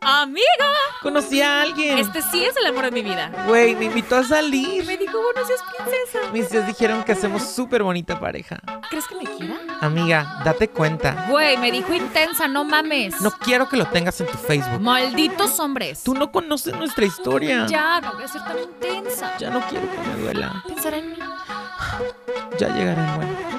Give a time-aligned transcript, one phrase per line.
[0.00, 0.44] Amiga,
[1.02, 1.98] Conocí a alguien.
[1.98, 3.30] este sí es el amor de mi vida.
[3.48, 4.84] Güey, me invitó a salir.
[4.86, 6.32] Me dijo, buenos días, princesa.
[6.32, 8.60] Mis tías dijeron que hacemos súper bonita pareja.
[8.88, 9.56] ¿Crees que me quiera?
[9.80, 11.26] Amiga, date cuenta.
[11.28, 13.20] Güey, me dijo intensa, no mames.
[13.20, 14.80] No quiero que lo tengas en tu Facebook.
[14.80, 16.02] Malditos hombres.
[16.04, 17.66] Tú no conoces nuestra historia.
[17.66, 19.36] Ya, no voy a ser tan intensa.
[19.38, 20.62] Ya no quiero que me duela.
[20.68, 21.16] Pensará en mí.
[22.58, 23.55] Ya llegará el bueno.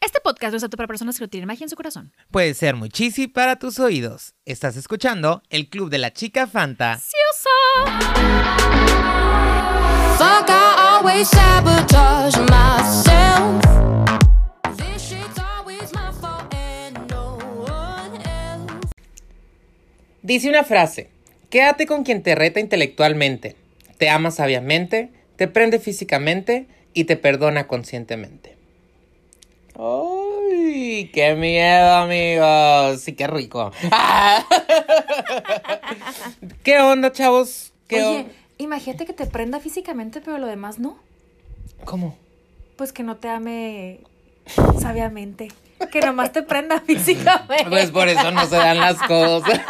[0.00, 2.12] Este podcast no es apto para personas que no tienen magia en su corazón.
[2.30, 4.34] Puede ser muy cheesy para tus oídos.
[4.44, 6.98] Estás escuchando el Club de la Chica Fanta.
[20.22, 21.10] Dice una frase.
[21.50, 23.56] Quédate con quien te reta intelectualmente,
[23.98, 28.56] te ama sabiamente, te prende físicamente y te perdona conscientemente.
[29.78, 31.10] ¡Ay!
[31.12, 33.00] ¡Qué miedo, amigos!
[33.00, 33.70] Sí, qué rico.
[36.62, 37.72] ¿Qué onda, chavos?
[37.86, 40.98] ¿Qué Oye, on- imagínate que te prenda físicamente, pero lo demás no.
[41.84, 42.16] ¿Cómo?
[42.76, 44.00] Pues que no te ame
[44.78, 45.48] sabiamente.
[45.90, 47.66] Que nomás te prenda físicamente.
[47.68, 49.60] Pues por eso no se dan las cosas.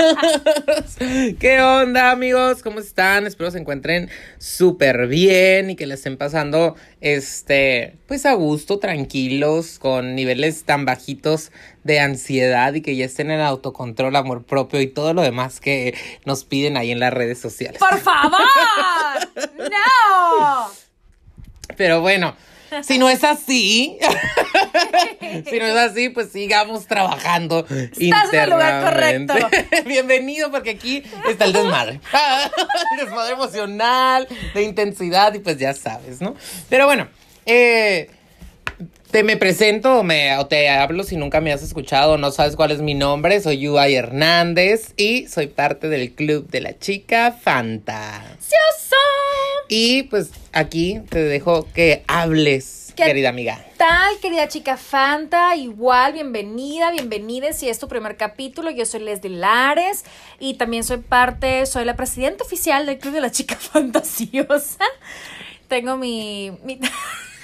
[1.38, 2.62] ¿Qué onda, amigos?
[2.62, 3.26] ¿Cómo están?
[3.26, 9.78] Espero se encuentren súper bien y que le estén pasando, este, pues a gusto, tranquilos,
[9.78, 11.52] con niveles tan bajitos
[11.84, 15.94] de ansiedad y que ya estén en autocontrol, amor propio y todo lo demás que
[16.24, 17.78] nos piden ahí en las redes sociales.
[17.78, 18.40] ¡Por favor!
[19.58, 20.70] ¡No!
[21.76, 22.36] Pero bueno,
[22.82, 23.98] si no es así,
[25.50, 27.66] si no es así, pues sigamos trabajando.
[27.68, 29.34] Estás en el lugar correcto.
[29.86, 32.00] Bienvenido, porque aquí está el desmadre.
[32.92, 36.34] el desmadre emocional, de intensidad, y pues ya sabes, ¿no?
[36.68, 37.08] Pero bueno,
[37.46, 38.10] eh.
[39.10, 42.30] Te me presento o, me, o te hablo si nunca me has escuchado o no
[42.30, 43.40] sabes cuál es mi nombre.
[43.40, 48.22] Soy Yui Hernández y soy parte del club de la chica Fanta.
[48.38, 48.96] ¡Ciosa!
[49.72, 53.64] Y pues aquí te dejo que hables, ¿Qué querida amiga.
[53.76, 55.54] tal, querida chica Fanta?
[55.54, 57.52] Igual, bienvenida, bienvenida.
[57.52, 60.04] Si es tu primer capítulo, yo soy Leslie Lares
[60.40, 64.84] y también soy parte, soy la presidenta oficial del Club de la Chica Fantasiosa.
[65.68, 66.50] Tengo mi...
[66.64, 66.80] mi-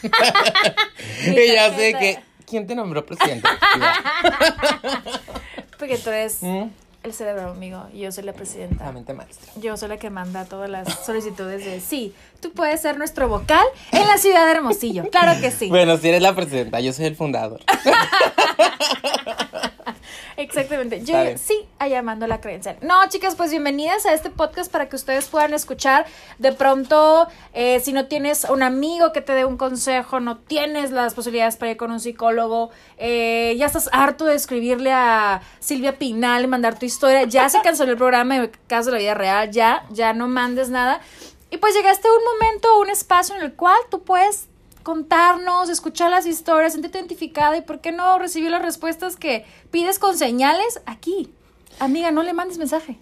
[1.27, 2.19] Y ya sé que.
[2.45, 3.49] ¿Quién te nombró presidente?
[5.79, 6.65] Porque tú eres ¿Mm?
[7.07, 8.85] El cerebro, amigo, yo soy la presidenta.
[8.85, 9.53] La mente maestra.
[9.57, 13.65] Yo soy la que manda todas las solicitudes de sí, tú puedes ser nuestro vocal
[13.93, 15.09] en la ciudad de Hermosillo.
[15.11, 15.69] Claro que sí.
[15.69, 17.61] Bueno, si eres la presidenta, yo soy el fundador.
[20.37, 21.03] Exactamente.
[21.03, 22.77] Yo sí, allá mando la credencial.
[22.83, 26.07] No, chicas, pues bienvenidas a este podcast para que ustedes puedan escuchar.
[26.39, 30.91] De pronto, eh, si no tienes un amigo que te dé un consejo, no tienes
[30.91, 35.99] las posibilidades para ir con un psicólogo, eh, ya estás harto de escribirle a Silvia
[35.99, 39.15] Pinal y mandar tu historia, ya se canceló el programa de Caso de la Vida
[39.15, 41.01] Real, ya, ya no mandes nada.
[41.51, 44.49] Y pues llegaste a un momento, un espacio en el cual tú puedes
[44.87, 49.99] contarnos, escuchar las historias, sentirte identificada y por qué no recibir las respuestas que pides
[49.99, 51.29] con señales aquí.
[51.81, 52.97] Amiga, no le mandes mensaje.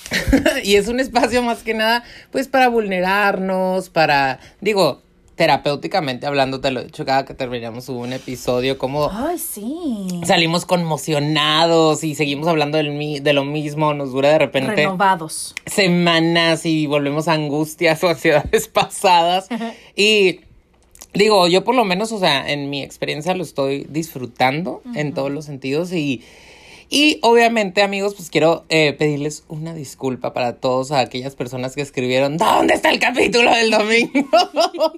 [0.64, 2.02] y es un espacio más que nada,
[2.32, 4.40] pues para vulnerarnos, para.
[4.62, 5.02] Digo,
[5.34, 9.10] terapéuticamente hablando, te lo he dicho cada que terminamos un episodio, como.
[9.12, 10.08] Ay, sí.
[10.24, 15.54] Salimos conmocionados y seguimos hablando del mi- de lo mismo, nos dura de repente Renovados.
[15.66, 19.48] semanas y volvemos a angustias o ansiedades pasadas.
[19.94, 20.40] y
[21.16, 25.30] digo, yo por lo menos, o sea, en mi experiencia lo estoy disfrutando en todos
[25.30, 26.22] los sentidos y...
[26.88, 32.36] Y obviamente, amigos, pues quiero eh, pedirles una disculpa para todas aquellas personas que escribieron,
[32.36, 34.28] ¿dónde está el capítulo del domingo?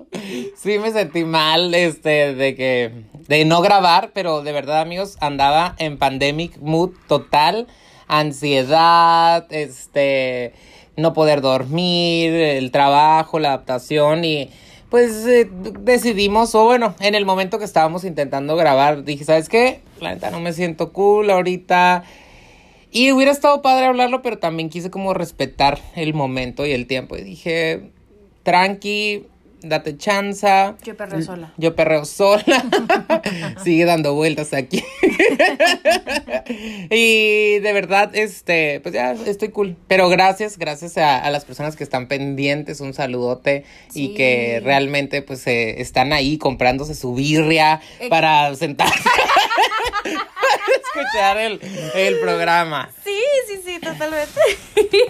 [0.54, 2.92] sí, me sentí mal, este, de que,
[3.26, 7.66] de no grabar, pero de verdad, amigos, andaba en pandemic mood total,
[8.06, 10.52] ansiedad, este,
[10.96, 14.50] no poder dormir, el trabajo, la adaptación y
[14.90, 15.48] pues eh,
[15.80, 19.80] decidimos, o bueno, en el momento que estábamos intentando grabar, dije, ¿sabes qué?
[20.00, 22.04] La neta no me siento cool ahorita.
[22.90, 27.16] Y hubiera estado padre hablarlo, pero también quise como respetar el momento y el tiempo.
[27.16, 27.90] Y dije,
[28.44, 29.26] tranqui,
[29.62, 30.76] date chanza.
[30.84, 31.52] Yo perreo sola.
[31.56, 32.42] Yo perreo sola.
[33.64, 34.82] Sigue dando vueltas aquí.
[36.90, 39.76] y de verdad, este, pues ya estoy cool.
[39.88, 43.64] Pero gracias, gracias a, a las personas que están pendientes, un saludote
[43.94, 44.14] y Sí.
[44.14, 48.08] que realmente pues eh, están ahí comprándose su birria Eh.
[48.08, 48.98] para sentarse.
[50.84, 51.60] escuchar el,
[51.94, 52.90] el programa.
[53.04, 53.18] Sí,
[53.48, 54.40] sí, sí, totalmente.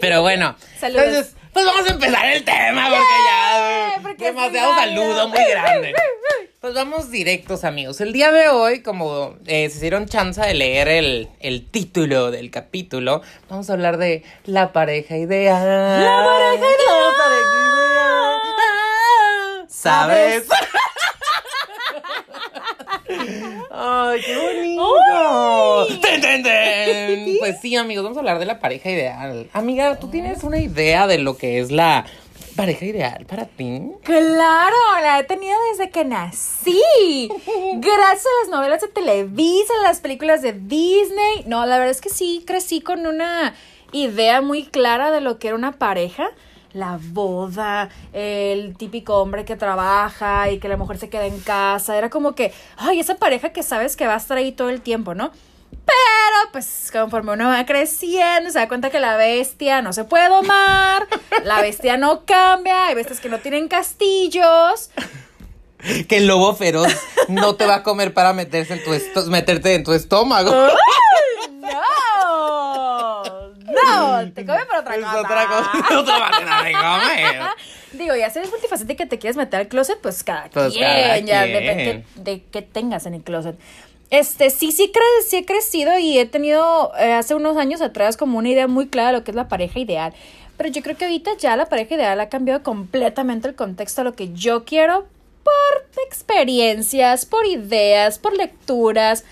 [0.00, 1.04] Pero bueno, Saludos.
[1.06, 5.94] entonces, pues vamos a empezar el tema porque ya Yeah, porque demasiado saludo muy grande.
[6.60, 8.00] Pues vamos directos, amigos.
[8.00, 12.50] El día de hoy, como eh, se hicieron chance de leer el, el título del
[12.50, 16.00] capítulo, vamos a hablar de la pareja ideal.
[16.00, 16.78] La pareja ideal.
[19.68, 20.46] ¿Sabes?
[23.70, 25.86] Ay, qué bonito.
[26.00, 27.36] Ten, ten, ten.
[27.38, 29.48] Pues sí, amigos, vamos a hablar de la pareja ideal.
[29.52, 32.04] Amiga, ¿tú tienes una idea de lo que es la
[32.56, 33.82] pareja ideal para ti?
[34.02, 37.28] Claro, la he tenido desde que nací.
[37.76, 41.44] Gracias a las novelas de Televisa, a las películas de Disney.
[41.46, 43.54] No, la verdad es que sí, crecí con una
[43.92, 46.30] idea muy clara de lo que era una pareja.
[46.74, 51.96] La boda, el típico hombre que trabaja y que la mujer se queda en casa.
[51.96, 54.82] Era como que, ay, esa pareja que sabes que va a estar ahí todo el
[54.82, 55.30] tiempo, ¿no?
[55.70, 60.28] Pero, pues, conforme uno va creciendo, se da cuenta que la bestia no se puede
[60.28, 61.06] domar,
[61.44, 64.90] la bestia no cambia, hay bestias que no tienen castillos.
[66.08, 66.92] Que el lobo feroz
[67.28, 70.50] no te va a comer para meterse en tu meterte en tu estómago.
[73.88, 74.32] ¡No!
[74.32, 75.20] Te come por otra Es cosa.
[75.20, 76.72] otra cosa, otra manera de
[77.34, 77.48] comer.
[77.92, 80.84] Digo, ya si eres multifacética y te quieres meter al closet, pues cada Pues quien,
[80.86, 81.52] cada ya quien.
[81.54, 83.58] depende de qué tengas en el closet.
[84.10, 88.16] Este, sí, sí, cre sí he crecido y he tenido eh, hace unos años atrás
[88.16, 90.14] como una idea muy clara de lo que es la pareja ideal.
[90.56, 94.04] Pero yo creo que ahorita ya la pareja ideal ha cambiado completamente el contexto a
[94.04, 95.06] lo que yo quiero
[95.44, 99.24] por experiencias, por ideas, por lecturas.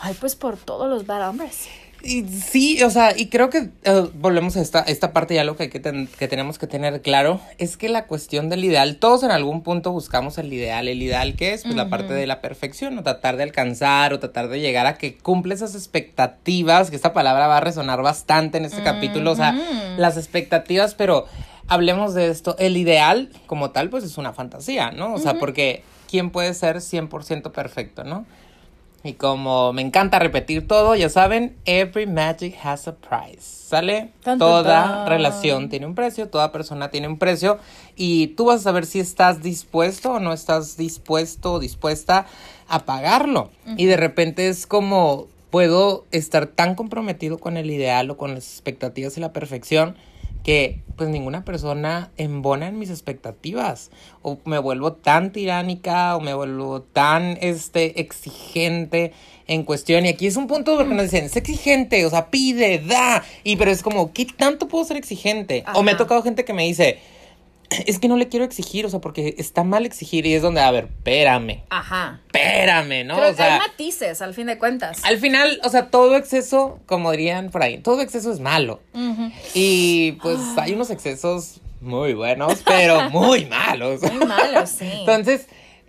[0.00, 1.68] Ay, pues por todos los bad hombres.
[2.02, 5.56] Y sí, o sea, y creo que eh, volvemos a esta, esta parte ya lo
[5.56, 8.96] que, hay que, ten- que tenemos que tener claro es que la cuestión del ideal,
[8.98, 10.86] todos en algún punto buscamos el ideal.
[10.86, 11.62] ¿El ideal qué es?
[11.64, 14.98] Pues la parte de la perfección, o tratar de alcanzar, o tratar de llegar a
[14.98, 19.36] que cumple esas expectativas, que esta palabra va a resonar bastante en este capítulo, o
[19.36, 19.52] sea,
[19.98, 21.26] las expectativas, pero
[21.66, 22.56] hablemos de esto.
[22.58, 25.14] El ideal, como tal, pues es una fantasía, ¿no?
[25.14, 28.26] O sea, porque ¿quién puede ser 100% perfecto, no?
[29.06, 33.40] Y como me encanta repetir todo, ya saben, every magic has a price.
[33.40, 34.12] ¿Sale?
[34.22, 37.58] Tan, tan, toda relación tiene un precio, toda persona tiene un precio
[37.96, 42.26] y tú vas a saber si estás dispuesto o no estás dispuesto o dispuesta
[42.68, 43.50] a pagarlo.
[43.76, 48.52] Y de repente es como puedo estar tan comprometido con el ideal o con las
[48.52, 49.96] expectativas y la perfección
[50.46, 53.90] que pues ninguna persona embona en mis expectativas.
[54.22, 59.12] O me vuelvo tan tiránica o me vuelvo tan este exigente
[59.48, 60.06] en cuestión.
[60.06, 63.56] Y aquí es un punto porque nos dicen es exigente o sea pide da y
[63.56, 66.62] pero es como qué tanto puedo ser exigente o me ha tocado gente que me
[66.62, 67.00] dice
[67.84, 70.26] es que no le quiero exigir o sea porque está mal exigir.
[70.26, 71.64] Y es donde a ver espérame.
[71.70, 72.20] Ajá.
[72.66, 75.04] Espérame no Pero o sea hay matices, al fin de cuentas.
[75.04, 78.80] al final, o sea, todo exceso, como dirían por ahí, todo exceso es malo.
[79.54, 84.00] Y pues hay unos excesos muy buenos, pero muy malos.
[84.02, 84.90] Muy malo, sí.
[85.00, 85.46] Entonces,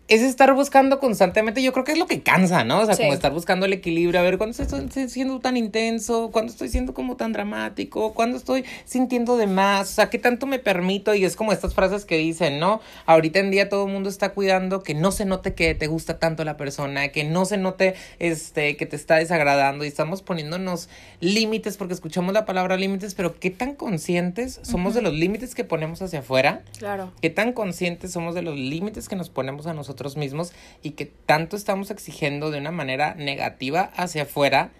[0.08, 2.80] es estar buscando constantemente, yo creo que es lo que cansa, ¿no?
[2.80, 3.02] O sea, Sí.
[3.04, 6.94] como estar buscando el equilibrio, a ver cuándo estoy siendo tan intenso, cuándo estoy siendo
[6.94, 11.26] como tan dramático, cuándo estoy sintiendo de más, o sea, qué tanto me permito y
[11.26, 12.80] es como estas frases que dicen, ¿no?
[13.06, 16.20] Ahorita en día todo el mundo está cuidando que no se note que te gusta
[16.20, 20.88] tanto la persona, que no se note este que te está desagradando y estamos poniéndonos
[21.20, 25.66] límites porque escuchamos la palabra límites, pero qué tan conscientes somos de los límites que
[25.66, 26.62] ponemos hacia afuera?
[26.78, 27.12] Claro.
[27.22, 31.06] qué tan conscientes somos de los límites que nos ponemos a nosotros mismos y que
[31.06, 34.72] tanto estamos exigiendo de una manera negativa hacia afuera,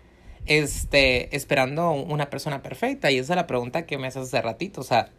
[0.46, 3.12] este, esperando una persona perfecta.
[3.12, 4.82] Y esa es la pregunta que me haces hace ratito.
[4.82, 5.10] O sea,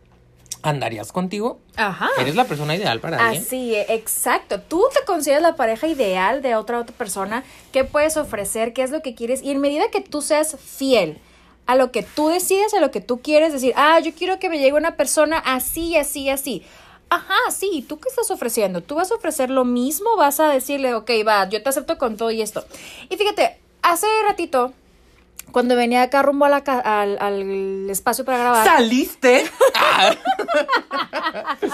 [0.63, 1.61] ¿andarías contigo?
[1.77, 2.09] Ajá.
[2.19, 3.43] ¿Eres la persona ideal para alguien?
[3.43, 4.61] Así, exacto.
[4.61, 7.45] Tú te consideras la pareja ideal de otra otra persona.
[7.73, 8.73] ¿Qué puedes ofrecer?
[8.73, 9.43] ¿Qué es lo que quieres?
[9.43, 11.19] Y en medida que tú seas fiel
[11.67, 14.49] a lo que tú decides, a lo que tú quieres, decir, ah, yo quiero que
[14.49, 16.63] me llegue una persona así, así, así.
[17.11, 18.83] Ajá, sí, ¿y ¿tú qué estás ofreciendo?
[18.83, 20.17] ¿Tú vas a ofrecer lo mismo?
[20.17, 22.65] ¿Vas a decirle, ok, va, yo te acepto con todo y esto?
[23.09, 24.75] Y fíjate, hace ratito,
[25.53, 28.67] cuando venía acá rumbo a la ca- al, al espacio para grabar.
[28.67, 29.51] ¿Saliste?
[29.75, 30.15] Ah,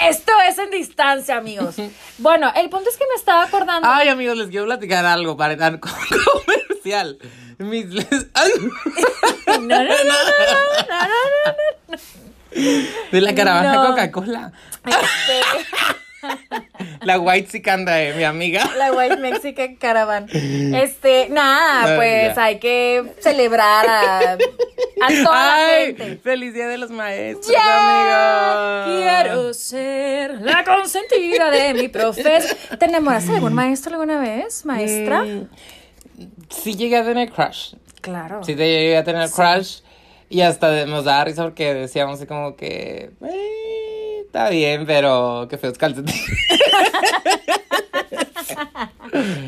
[0.00, 1.76] Esto es en distancia, amigos.
[2.18, 3.88] Bueno, el punto es que me estaba acordando.
[3.90, 7.18] Ay, amigos, les quiero platicar algo para dar comercial.
[7.58, 7.86] Mis...
[9.46, 9.94] No, no, no, no, no,
[10.88, 11.06] no,
[11.46, 11.98] no, no.
[13.12, 13.86] De la caravana No.
[13.88, 14.52] Coca-Cola.
[14.86, 15.40] Este,
[17.02, 18.68] La White Sicanda de mi amiga.
[18.78, 20.26] la White Mexican Caravan.
[20.32, 22.44] Este, nada, No, pues ya.
[22.44, 24.36] hay que celebrar a, a
[25.24, 26.16] toda la Ay, gente.
[26.22, 28.86] feliz día de los maestros, amigos.
[29.02, 32.42] quiero ser la consentida de mi profesor.
[32.78, 35.22] ¿Te enamoraste de algún maestro alguna vez, maestra?
[35.24, 35.48] Mm,
[36.48, 37.74] sí llegué a tener crush.
[38.00, 38.42] Claro.
[38.44, 39.80] Sí te llegué a tener crush.
[40.28, 43.10] Y hasta nos daba risa porque decíamos así como que...
[43.22, 46.24] "Eh, está bien, pero qué feos calcetines.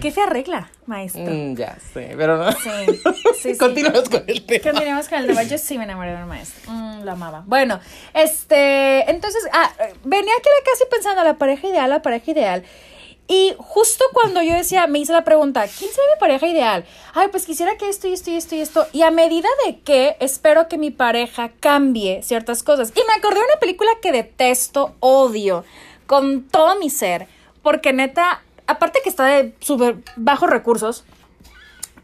[0.00, 1.22] Qué fea regla, maestro.
[1.24, 2.52] Mm, ya sé, pero no.
[2.52, 2.70] Sí,
[3.42, 3.58] sí, sí.
[3.58, 4.62] Continuamos con el tema.
[4.70, 5.42] Continuamos con el tema.
[5.42, 6.70] Yo sí me enamoré de un maestro.
[6.72, 7.42] Mm, lo amaba.
[7.46, 7.80] Bueno,
[8.14, 9.10] este.
[9.10, 9.70] Entonces, ah,
[10.04, 10.48] venía aquí
[10.84, 12.62] y pensando, la pareja ideal, la pareja ideal.
[13.28, 16.84] Y justo cuando yo decía, me hice la pregunta, ¿quién sería mi pareja ideal?
[17.12, 18.86] Ay, pues quisiera que esto y esto y esto y esto.
[18.92, 22.92] Y a medida de que espero que mi pareja cambie ciertas cosas.
[22.94, 25.64] Y me acordé de una película que detesto, odio,
[26.06, 27.26] con todo mi ser.
[27.62, 31.04] Porque neta, aparte que está de súper bajos recursos,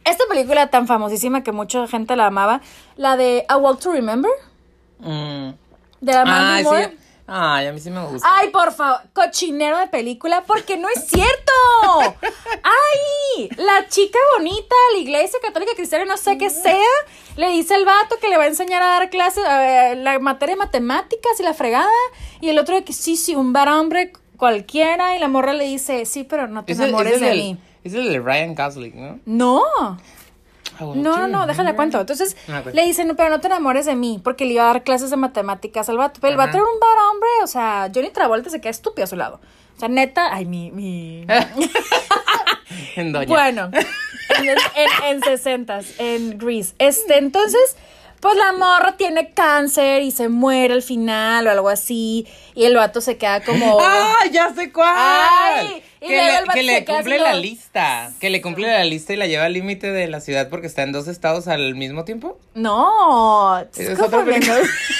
[0.05, 2.61] esta película tan famosísima que mucha gente la amaba,
[2.97, 4.31] la de A Walk to Remember,
[4.99, 5.51] Mm.
[6.01, 6.89] de la Mandy Moore.
[6.89, 6.97] sí.
[7.27, 8.27] Ay, a mí sí me gusta.
[8.31, 11.53] Ay, por favor, cochinero de película, porque no es cierto.
[12.63, 16.77] Ay, la chica bonita, la iglesia católica cristiana, no sé qué sea,
[17.37, 20.55] le dice al vato que le va a enseñar a dar clases, eh, la materia
[20.55, 21.89] de matemáticas y la fregada,
[22.41, 25.65] y el otro de que sí, sí, un bar hombre cualquiera, y la morra le
[25.65, 27.59] dice, sí, pero no te Es el, enamores es el de mí.
[27.85, 29.21] es el de Ryan Gosling, ¿no?
[29.25, 29.99] No.
[30.79, 31.77] Ah, bueno, No, no, no, déjale remember.
[31.77, 32.01] cuento.
[32.01, 32.75] Entonces Ah, pues.
[32.75, 35.17] le dicen, pero no te enamores de mí, porque le iba a dar clases de
[35.17, 36.19] matemáticas al vato.
[36.21, 39.07] Pero el vato era un bar hombre, o sea, Johnny Travolta se queda estúpido a
[39.07, 39.41] su lado.
[39.77, 41.27] O sea, neta, ay, mi, mi.
[42.97, 43.27] En Doña.
[43.27, 43.71] Bueno,
[44.39, 44.57] en, en,
[45.07, 46.75] en 60 en Grease.
[46.79, 47.77] Este, entonces,
[48.23, 52.25] pues la morra tiene cáncer y se muere al final o algo así.
[52.55, 53.79] Y el vato se queda como.
[53.83, 54.95] ¡Ah, ya sé cuál!
[54.97, 58.13] Ay, y que le, que cumple la lista.
[58.21, 60.85] Que le cumple la lista y la lleva al límite de la ciudad porque está
[60.85, 62.39] en dos estados al mismo tiempo.
[62.55, 64.57] No, Es otra película.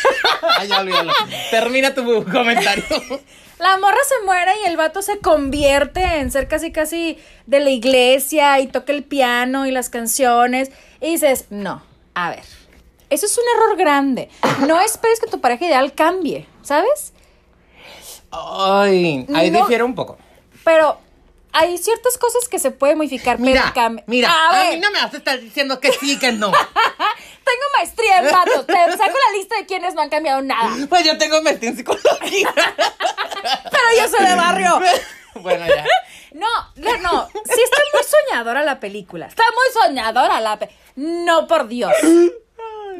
[0.59, 1.13] Ay, ya olvídalo.
[1.53, 2.85] Termina tu comentario.
[3.61, 7.71] La morra se muere y el vato se convierte en ser casi casi de la
[7.71, 10.73] iglesia y toca el piano y las canciones.
[11.01, 11.81] Y dices, no,
[12.15, 12.43] a ver,
[13.13, 14.29] eso es un error grande.
[14.67, 17.13] No esperes que tu pareja ideal cambie, ¿sabes?
[18.31, 19.61] Ay, ahí No.
[19.61, 20.19] difiere un poco.
[20.65, 20.99] Pero
[21.53, 23.37] hay ciertas cosas que se pueden modificar.
[23.37, 23.73] pero Mira,
[24.07, 26.51] mira, a mí no me vas a estar diciendo que sí, que no.
[27.45, 28.67] tengo maestría en vatos.
[28.67, 30.71] Te saco la lista de quienes no han cambiado nada.
[30.89, 32.53] Pues yo tengo maestría en psicología.
[32.55, 34.81] Pero yo soy de barrio.
[35.37, 35.85] bueno, ya.
[36.33, 37.29] No, no, no.
[37.45, 39.27] Sí está muy soñadora la película.
[39.27, 40.71] Está muy soñadora la pe...
[40.97, 41.93] No, por Dios.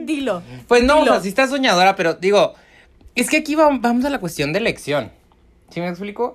[0.01, 0.43] Dilo.
[0.69, 1.13] Pues no, o Dilo.
[1.13, 2.55] sea, sí está soñadora, pero digo,
[3.15, 5.11] es que aquí va- vamos a la cuestión de elección.
[5.71, 6.35] ¿Sí me explico?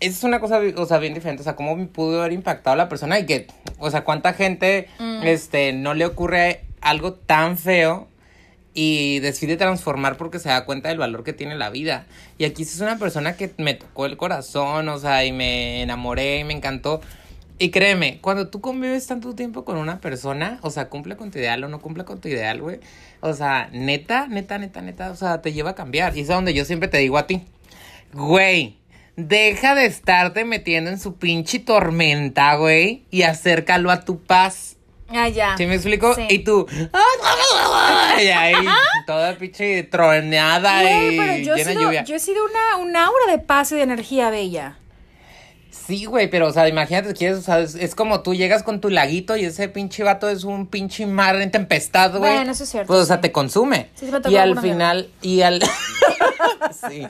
[0.00, 1.40] Es una cosa, o sea, bien diferente.
[1.42, 3.46] O sea, cómo pudo haber impactado a la persona y que,
[3.78, 5.22] o sea, cuánta gente, Mm.
[5.24, 8.08] este, no le ocurre algo tan feo
[8.74, 12.06] y decide transformar porque se da cuenta del valor que tiene la vida.
[12.38, 16.38] Y aquí es una persona que me tocó el corazón, o sea, y me enamoré
[16.40, 17.00] y me encantó.
[17.60, 21.38] Y créeme, cuando tú convives tanto tiempo con una persona, o sea, cumple con tu
[21.38, 22.78] ideal o no cumple con tu ideal, güey.
[23.20, 26.16] O sea, neta, neta, neta, neta, o sea, te lleva a cambiar.
[26.16, 27.42] Y es a donde yo siempre te digo a ti,
[28.12, 28.78] güey,
[29.16, 34.76] deja de estarte metiendo en su pinche tormenta, güey, y acércalo a tu paz.
[35.08, 35.56] Ah, ya.
[35.56, 36.14] ¿Sí me explico?
[36.14, 36.26] Sí.
[36.28, 36.66] Y tú,
[38.22, 38.54] y ahí,
[39.06, 42.04] toda pinche troneada Güey, y pero yo llena sido, lluvia.
[42.04, 44.76] yo he sido una, un aura de paz y de energía bella.
[45.88, 48.78] Sí, güey, pero, o sea, imagínate, quieres, o sea, es, es como tú llegas con
[48.78, 52.30] tu laguito y ese pinche vato es un pinche mar en tempestad, güey.
[52.34, 53.22] Bueno, eso es cierto, Pues, o sea, sí.
[53.22, 53.88] te consume.
[53.94, 55.62] Sí, se me y al final, y al...
[56.90, 57.06] sí.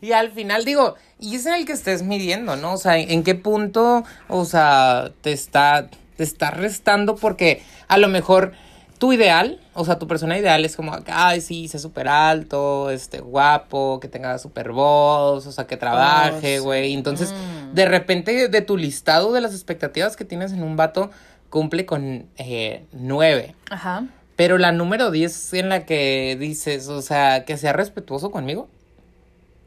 [0.00, 2.72] y al final, digo, y es en el que estés midiendo, ¿no?
[2.72, 7.14] O sea, ¿en qué punto, o sea, te está, te está restando?
[7.14, 8.54] Porque a lo mejor
[8.98, 13.20] tu ideal, o sea, tu persona ideal es como, ay, sí, sea súper alto, este,
[13.20, 16.94] guapo, que tenga súper voz, o sea, que trabaje, güey.
[16.94, 17.74] Entonces, Mm.
[17.74, 21.10] de repente, de tu listado de las expectativas que tienes en un vato,
[21.50, 23.54] cumple con eh, nueve.
[23.70, 24.06] Ajá.
[24.36, 28.68] Pero la número 10 en la que dices, o sea, que sea respetuoso conmigo.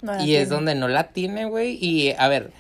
[0.02, 1.78] No y es donde no la tiene, güey.
[1.82, 2.52] Y a ver,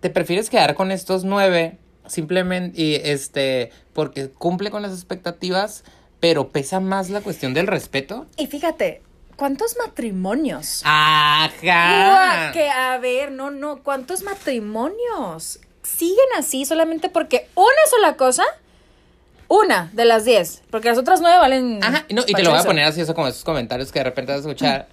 [0.00, 5.84] ¿te prefieres quedar con estos nueve simplemente y este porque cumple con las expectativas,
[6.20, 8.26] pero pesa más la cuestión del respeto?
[8.36, 9.02] Y fíjate,
[9.36, 10.82] ¿cuántos matrimonios?
[10.84, 12.50] Ajá.
[12.52, 18.44] Que a ver, no, no, ¿cuántos matrimonios siguen así solamente porque una sola cosa?
[19.48, 21.82] Una de las diez, porque las otras nueve valen.
[21.82, 24.04] Ajá, no, y te lo voy a poner así, eso como esos comentarios que de
[24.04, 24.88] repente vas a escuchar.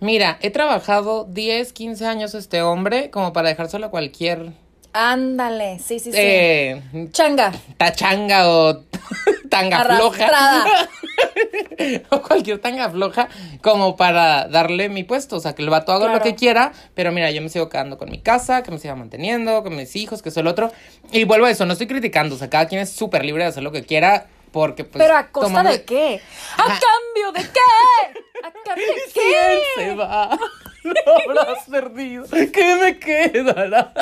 [0.00, 4.52] Mira, he trabajado 10, 15 años este hombre como para dejárselo a cualquier
[4.92, 6.18] Ándale, sí, sí, sí.
[6.20, 6.82] eh,
[7.12, 7.52] Changa.
[7.76, 8.84] tachanga o
[9.50, 10.24] tanga floja.
[10.26, 10.88] Arrastrada.
[12.10, 13.28] o cualquier tanga floja
[13.62, 15.36] como para darle mi puesto.
[15.36, 17.98] O sea, que el vato haga lo que quiera, pero mira, yo me sigo quedando
[17.98, 20.72] con mi casa, que me siga manteniendo, con mis hijos, que eso el otro.
[21.12, 23.50] Y vuelvo a eso, no estoy criticando, o sea, cada quien es súper libre de
[23.50, 25.02] hacer lo que quiera, porque pues...
[25.04, 26.20] Pero a costa tomando- de qué?
[26.56, 26.80] ¿A Ajá.
[26.80, 28.20] cambio de qué?
[28.44, 29.94] ¿A cambio de Si él se qué?
[29.94, 30.38] va,
[30.82, 32.24] lo habrás perdido.
[32.30, 33.92] ¿Qué me quedará?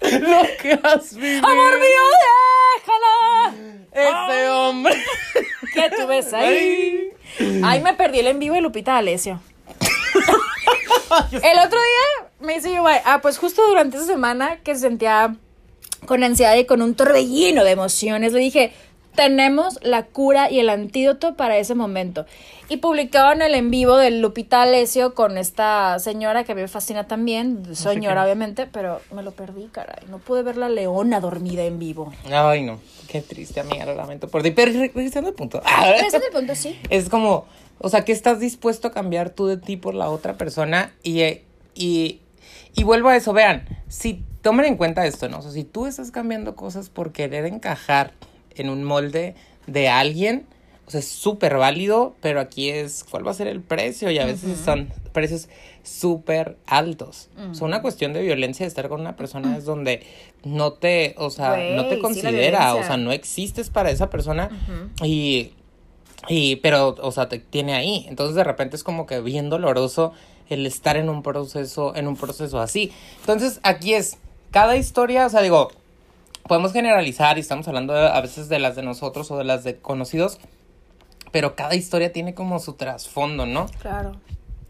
[0.00, 1.46] Lo que has vivido.
[1.46, 2.02] Amor mío,
[2.76, 3.54] déjala.
[3.92, 4.94] Ese hombre.
[5.74, 7.10] ¿Qué tú ves ahí?
[7.64, 9.40] Ay, me perdí el en vivo de Lupita D'Alessio.
[11.32, 15.36] El otro día me dice yo, ah, pues justo durante esa semana que se sentía
[16.06, 18.72] con ansiedad y con un torbellino de emociones, le dije,
[19.16, 22.26] tenemos la cura y el antídoto para ese momento.
[22.68, 26.68] Y publicaron el en vivo de Lupita Alessio con esta señora que a mí me
[26.68, 30.04] fascina también, señora obviamente, pero me lo perdí, caray.
[30.08, 32.12] No pude ver la leona dormida en vivo.
[32.30, 32.78] Ay, no.
[33.08, 33.86] Qué triste, amiga.
[33.86, 34.50] Lo lamento por ti.
[34.50, 35.60] Pero re- regresando al punto.
[35.64, 36.78] Ah, es el punto, sí.
[36.90, 37.46] Es como,
[37.78, 41.20] o sea, que estás dispuesto a cambiar tú de ti por la otra persona y,
[41.20, 41.44] eh,
[41.74, 42.20] y,
[42.74, 45.38] y vuelvo a eso, vean, si tomen en cuenta esto, ¿no?
[45.38, 48.12] O sea, si tú estás cambiando cosas por querer encajar
[48.56, 49.34] en un molde
[49.66, 50.46] de alguien,
[50.86, 54.10] o sea, es súper válido, pero aquí es, ¿cuál va a ser el precio?
[54.10, 55.48] Y a veces son precios
[55.82, 57.28] súper altos.
[57.50, 60.02] O sea, una cuestión de violencia de estar con una persona es donde
[60.44, 64.48] no te, o sea, no te sí, considera, o sea, no existes para esa persona
[65.02, 65.52] y
[66.28, 68.06] y, pero, o sea, te tiene ahí.
[68.08, 70.12] Entonces, de repente es como que bien doloroso
[70.48, 72.92] el estar en un proceso, en un proceso así.
[73.20, 74.18] Entonces, aquí es,
[74.50, 75.70] cada historia, o sea, digo,
[76.48, 79.64] podemos generalizar y estamos hablando de- a veces de las de nosotros o de las
[79.64, 80.38] de conocidos,
[81.32, 83.66] pero cada historia tiene como su trasfondo, ¿no?
[83.80, 84.12] Claro.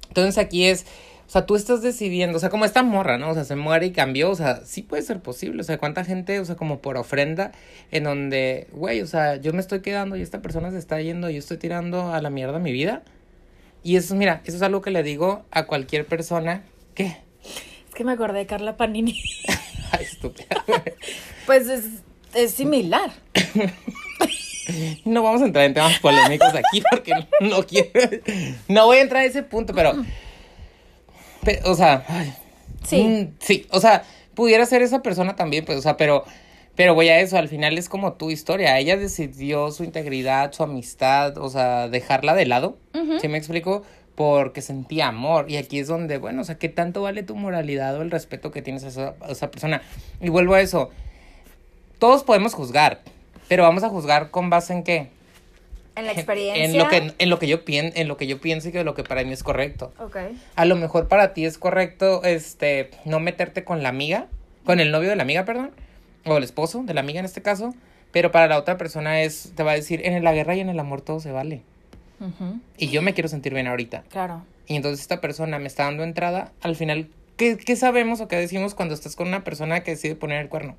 [0.09, 0.87] Entonces aquí es,
[1.27, 3.31] o sea, tú estás decidiendo, o sea, como esta morra, ¿no?
[3.31, 6.05] O sea, se muere y cambió, o sea, sí puede ser posible, o sea, cuánta
[6.05, 7.53] gente, o sea, como por ofrenda,
[7.91, 11.29] en donde, güey, o sea, yo me estoy quedando y esta persona se está yendo
[11.29, 13.03] y yo estoy tirando a la mierda mi vida.
[13.83, 16.65] Y eso, mira, eso es algo que le digo a cualquier persona
[16.95, 17.05] que...
[17.89, 19.21] Es que me acordé de Carla Panini.
[19.93, 20.47] Ay, estúpida.
[21.47, 21.85] Pues es,
[22.35, 23.11] es similar.
[25.05, 27.89] No vamos a entrar en temas polémicos aquí porque no, no quiero.
[28.69, 29.95] No voy a entrar a ese punto, pero.
[31.45, 32.05] pe- o sea.
[32.09, 32.33] ay,
[32.85, 33.03] Sí.
[33.03, 36.25] mm, sí, o sea, pudiera ser esa persona también, pues, o sea, pero.
[36.75, 38.79] Pero voy a eso, al final es como tu historia.
[38.79, 42.77] Ella decidió su integridad, su amistad, o sea, dejarla de lado.
[43.21, 43.83] ¿Sí me explico?
[44.15, 45.51] Porque sentía amor.
[45.51, 48.51] Y aquí es donde, bueno, o sea, ¿qué tanto vale tu moralidad o el respeto
[48.51, 49.81] que tienes a esa, a esa persona?
[50.21, 50.91] Y vuelvo a eso.
[51.99, 53.01] Todos podemos juzgar,
[53.49, 55.11] pero vamos a juzgar con base en qué?
[55.97, 56.63] En la experiencia.
[56.65, 58.85] En lo que, en lo que yo pien, en lo que yo pienso y que
[58.85, 59.95] lo que para mí es correcto.
[59.99, 60.17] Ok.
[60.55, 64.27] A lo mejor para ti es correcto, este, no meterte con la amiga,
[64.65, 65.71] con el novio de la amiga, perdón,
[66.27, 67.75] o el esposo de la amiga en este caso,
[68.13, 70.69] pero para la otra persona es, te va a decir, en la guerra y en
[70.69, 71.63] el amor todo se vale.
[72.21, 74.03] Ujú, Y yo me quiero sentir bien ahorita.
[74.11, 74.43] Claro.
[74.67, 78.37] Y entonces esta persona me está dando entrada, al final, ¿qué, qué sabemos o qué
[78.37, 80.77] decimos cuando estás con una persona que decide poner el cuerno?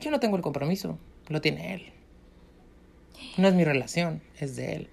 [0.00, 0.98] Yo no tengo el compromiso,
[1.28, 1.92] lo tiene él.
[3.36, 4.90] No es mi relación, es de él.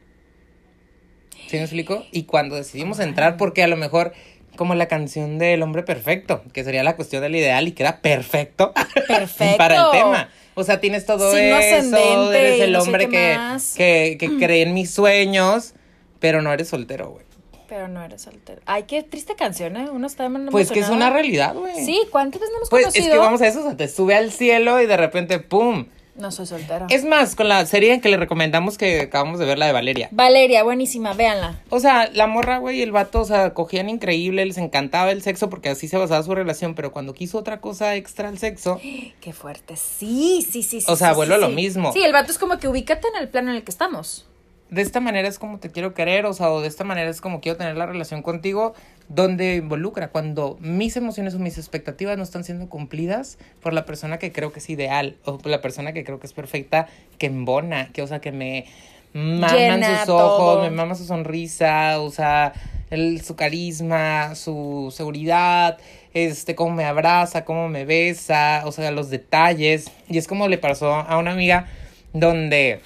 [1.48, 2.06] ¿Sí me explico?
[2.12, 4.14] Y cuando decidimos entrar, porque a lo mejor,
[4.56, 8.74] como la canción del hombre perfecto, que sería la cuestión del ideal y queda perfecto.
[9.08, 9.58] Perfecto.
[9.58, 10.30] para el tema.
[10.56, 13.38] O sea, tienes todo Signo eso, eres el no sé hombre que,
[13.76, 15.74] que, que cree en mis sueños,
[16.20, 17.33] pero no eres soltero, güey.
[17.74, 18.62] Pero no eres soltero.
[18.68, 19.90] Ay, qué triste canción, ¿eh?
[19.90, 21.14] Uno está Pues que es una emocionado.
[21.16, 21.84] realidad, güey.
[21.84, 23.06] Sí, ¿cuántas veces no hemos Pues conocido?
[23.08, 25.88] es que vamos a eso, o sea, te sube al cielo y de repente, ¡pum!
[26.16, 26.86] No soy soltera.
[26.92, 30.10] Es más, con la serie que le recomendamos que acabamos de ver, la de Valeria.
[30.12, 31.64] Valeria, buenísima, véanla.
[31.72, 35.24] O sea, la morra, güey, y el vato, o sea, cogían increíble, les encantaba el
[35.24, 38.80] sexo porque así se basaba su relación, pero cuando quiso otra cosa extra al sexo,
[39.20, 39.76] Qué fuerte.
[39.78, 40.80] Sí, sí, sí.
[40.82, 41.92] sí O sea, sí, vuelvo sí, a lo mismo.
[41.92, 44.28] Sí, el vato es como que ubícate en el plano en el que estamos.
[44.74, 47.22] De esta manera es como te quiero querer, o sea, o de esta manera es
[47.22, 48.74] como quiero tener la relación contigo,
[49.08, 54.18] donde involucra cuando mis emociones o mis expectativas no están siendo cumplidas por la persona
[54.18, 56.88] que creo que es ideal, o por la persona que creo que es perfecta,
[57.20, 58.66] que embona, que, o sea, que me
[59.14, 60.64] maman Llena sus ojos, todo.
[60.64, 62.54] me mama su sonrisa, o sea,
[62.90, 65.78] el, su carisma, su seguridad,
[66.16, 69.92] este, cómo me abraza, cómo me besa, o sea, los detalles.
[70.10, 71.68] Y es como le pasó a una amiga
[72.14, 72.82] donde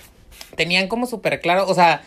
[0.58, 2.02] tenían como súper claro, o sea,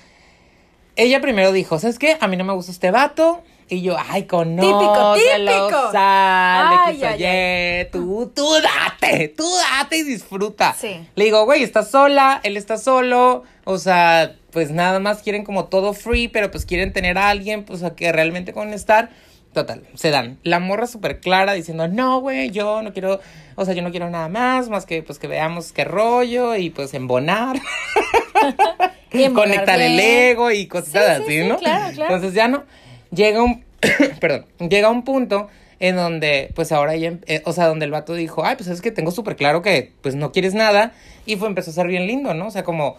[0.97, 2.19] ella primero dijo, ¿sabes qué?
[2.21, 3.43] A mí no me gusta este vato.
[3.73, 5.93] Y yo, ay, conócelo, típico.
[5.93, 10.75] sale, Ay, X o ay, Y, tú, tú date, tú date y disfruta.
[10.77, 11.07] Sí.
[11.15, 15.67] Le digo, güey, estás sola, él está solo, o sea, pues nada más quieren como
[15.67, 19.11] todo free, pero pues quieren tener a alguien, pues a que realmente con estar.
[19.53, 20.39] Total, se dan.
[20.43, 23.21] La morra súper clara diciendo, no, güey, yo no quiero,
[23.55, 26.71] o sea, yo no quiero nada más, más que pues que veamos qué rollo y
[26.71, 27.57] pues embonar.
[29.35, 31.57] Conectar el ego y cositas Sí, sí, así, sí, ¿no?
[31.59, 32.15] claro, claro.
[32.15, 32.65] Entonces ya no.
[33.13, 33.65] Llega un,
[34.21, 35.49] perdón, llega un punto
[35.81, 38.81] en donde, pues ahora ya, eh, o sea, donde el vato dijo, ay, pues es
[38.83, 40.93] que tengo súper claro que, pues no quieres nada.
[41.27, 42.49] Y fue, empezó a ser bien lindo, ¿no?
[42.49, 42.97] O sea, como,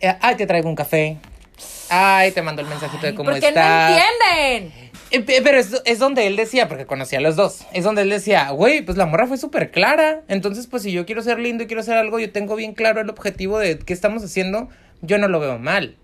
[0.00, 1.18] eh, ay, te traigo un café.
[1.88, 3.92] Ay, te mando el mensajito de cómo ¿Por qué no estás.
[3.92, 4.85] entienden?
[5.10, 8.02] Eh, pe- Pero es, es donde él decía, porque conocía a los dos, es donde
[8.02, 10.22] él decía, güey, pues la morra fue súper clara.
[10.28, 13.00] Entonces, pues si yo quiero ser lindo y quiero hacer algo, yo tengo bien claro
[13.00, 14.68] el objetivo de qué estamos haciendo,
[15.02, 15.96] yo no lo veo mal.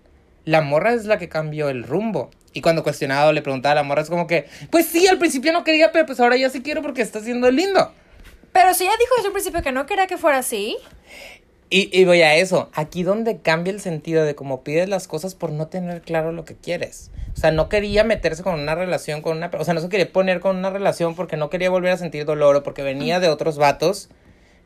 [0.45, 2.31] La morra es la que cambió el rumbo.
[2.53, 5.51] Y cuando cuestionado le preguntaba a la morra, es como que, pues sí, al principio
[5.53, 7.91] no quería, pero pues ahora ya sí quiero porque está siendo lindo.
[8.51, 10.77] Pero si ella dijo desde un principio que no quería que fuera así.
[11.71, 15.33] Y, y voy a eso, aquí donde cambia el sentido de cómo pides las cosas
[15.33, 17.09] por no tener claro lo que quieres.
[17.33, 19.49] O sea, no quería meterse con una relación con una...
[19.57, 22.25] O sea, no se quería poner con una relación porque no quería volver a sentir
[22.25, 24.09] dolor o porque venía de otros vatos.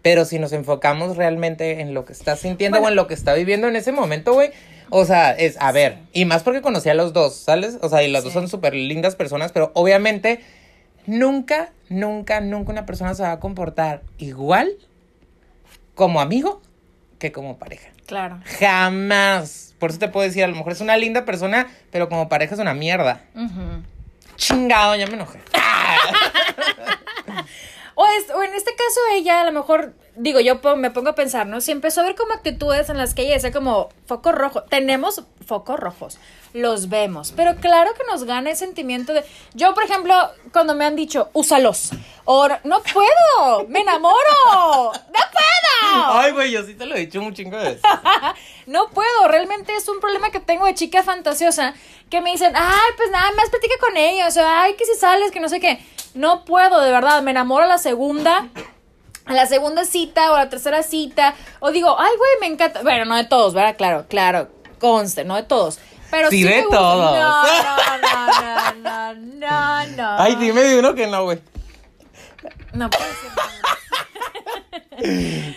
[0.01, 3.33] Pero si nos enfocamos realmente en lo que está sintiendo o en lo que está
[3.33, 4.51] viviendo en ese momento, güey.
[4.89, 7.77] O sea, es, a ver, y más porque conocí a los dos, ¿sabes?
[7.81, 10.39] O sea, y las dos son súper lindas personas, pero obviamente
[11.07, 14.71] nunca, nunca, nunca una persona se va a comportar igual
[15.95, 16.61] como amigo
[17.19, 17.89] que como pareja.
[18.05, 18.39] Claro.
[18.59, 19.73] Jamás.
[19.79, 22.55] Por eso te puedo decir, a lo mejor es una linda persona, pero como pareja
[22.55, 23.21] es una mierda.
[23.35, 23.83] Ujú.
[24.35, 25.39] Chingado, ya me enojé.
[27.99, 31.15] O, es- o en este caso ella a lo mejor, digo, yo me pongo a
[31.15, 31.61] pensar, ¿no?
[31.61, 35.23] Si empezó a ver como actitudes en las que ella decía como foco rojo, tenemos
[35.47, 36.19] focos rojos,
[36.53, 39.23] los vemos, pero claro que nos gana el sentimiento de,
[39.55, 40.13] yo por ejemplo,
[40.53, 41.89] cuando me han dicho, úsalos,
[42.25, 44.91] o no puedo, me enamoro.
[46.19, 47.81] Ay, güey, yo sí te lo he dicho un chingo de veces.
[48.65, 51.73] No puedo, realmente es un problema que tengo de chica fantasiosa
[52.09, 54.93] que me dicen, ay, pues nada más platica con ella, o sea, ay, que si
[54.95, 55.79] sales, que no sé qué.
[56.15, 58.49] No puedo, de verdad, me enamoro a la segunda,
[59.25, 62.81] a la segunda cita o a la tercera cita, o digo, ay, güey, me encanta.
[62.81, 63.77] Bueno, no de todos, ¿verdad?
[63.77, 64.49] Claro, claro,
[64.79, 65.79] conste, no de todos.
[66.11, 67.11] Pero Sí, sí, de todos.
[67.17, 70.21] No, no, no, no, no, no.
[70.21, 71.39] Ay, dime de uno que no, güey.
[72.73, 73.77] No decir nada.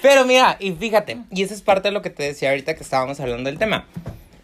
[0.02, 2.82] Pero mira, y fíjate, y esa es parte de lo que te decía ahorita que
[2.82, 3.86] estábamos hablando del tema.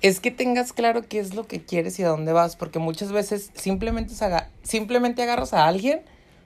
[0.02, 3.12] Es que tengas claro qué es lo que quieres y a dónde vas, porque muchas
[3.12, 6.00] veces simplemente, aga- simplemente agarras a alguien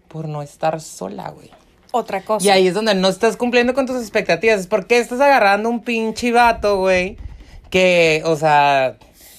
[0.08, 1.50] por no estar sola, güey.
[1.92, 2.46] Otra cosa.
[2.46, 4.60] Y ahí es donde no estás cumpliendo con tus expectativas.
[4.60, 7.16] Es porque estás agarrando un pinche vato, güey.
[7.70, 8.96] Que, o sea,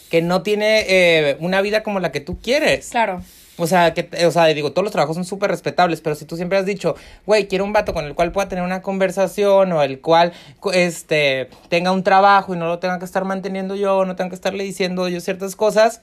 [0.10, 2.89] que no tiene eh, una vida como la que tú quieres.
[2.89, 3.21] Claro.
[3.62, 6.36] O sea, que, o sea, digo, todos los trabajos son súper respetables, pero si tú
[6.36, 6.95] siempre has dicho,
[7.26, 10.71] güey, quiero un vato con el cual pueda tener una conversación o el cual, cu-
[10.71, 14.36] este, tenga un trabajo y no lo tenga que estar manteniendo yo, no tenga que
[14.36, 16.02] estarle diciendo yo ciertas cosas,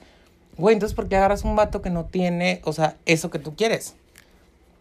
[0.57, 3.55] güey, entonces, ¿por qué agarras un vato que no tiene, o sea, eso que tú
[3.55, 3.95] quieres?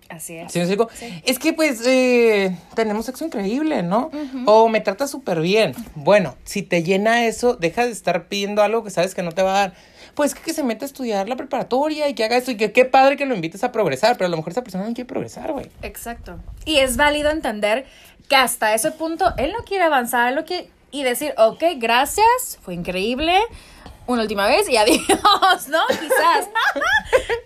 [0.09, 0.51] Así es.
[0.51, 0.89] ¿Sí me explico?
[1.27, 4.11] Es que, pues, eh, tenemos sexo increíble, ¿no?
[4.47, 5.75] O me trata súper bien.
[5.97, 9.43] Bueno, si te llena eso, deja de estar pidiendo algo que sabes que no te
[9.43, 9.75] va a dar.
[10.19, 12.73] Pues que, que se meta a estudiar la preparatoria y que haga esto y que
[12.73, 15.07] qué padre que lo invites a progresar, pero a lo mejor esa persona no quiere
[15.07, 15.71] progresar, güey.
[15.83, 16.41] Exacto.
[16.65, 17.87] Y es válido entender
[18.29, 22.59] que hasta ese punto él no quiere avanzar, él no quiere y decir, ok, gracias,
[22.61, 23.39] fue increíble,
[24.09, 25.79] una última vez y adiós, ¿no?
[25.89, 26.49] Quizás.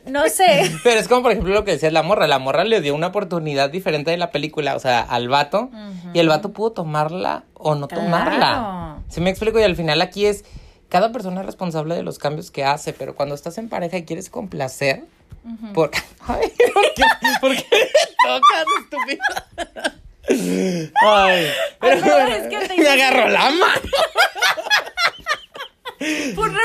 [0.06, 0.70] no sé.
[0.82, 2.26] Pero es como, por ejemplo, lo que decía la morra.
[2.26, 5.70] La morra le dio una oportunidad diferente de la película, o sea, al vato.
[6.14, 8.04] Y el vato pudo tomarla o no Claro.
[8.04, 8.96] tomarla.
[9.08, 9.58] ¿Sí me explico?
[9.60, 10.44] Y al final aquí es,
[10.92, 14.04] cada persona es responsable de los cambios que hace, pero cuando estás en pareja y
[14.04, 15.04] quieres complacer,
[15.72, 15.90] por...
[16.28, 17.02] Ay, ¿por qué,
[17.40, 18.66] ¿por qué me tocas,
[20.28, 20.84] estúpida?
[21.02, 21.46] Ay,
[21.80, 23.80] pero no, es que te me agarró la mano.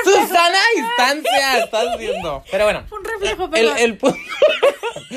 [0.03, 2.43] Susana a distancia, estás viendo.
[2.51, 2.83] Pero bueno.
[2.89, 3.77] Fue un reflejo, El, perdón.
[3.77, 4.17] el pu-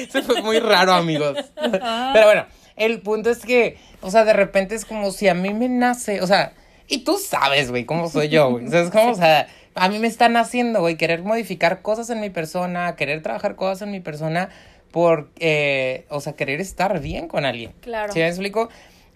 [0.12, 1.36] Se fue muy raro, amigos.
[1.56, 2.46] Pero bueno,
[2.76, 6.20] el punto es que, o sea, de repente es como si a mí me nace,
[6.22, 6.52] o sea,
[6.90, 8.66] y tú sabes, güey, cómo soy yo, güey.
[8.68, 12.10] O sea, es como, o sea, a mí me están haciendo, güey, querer modificar cosas
[12.10, 14.50] en mi persona, querer trabajar cosas en mi persona
[14.90, 17.72] por, eh, o sea, querer estar bien con alguien.
[17.80, 18.12] Claro.
[18.12, 18.68] ¿Sí me explico?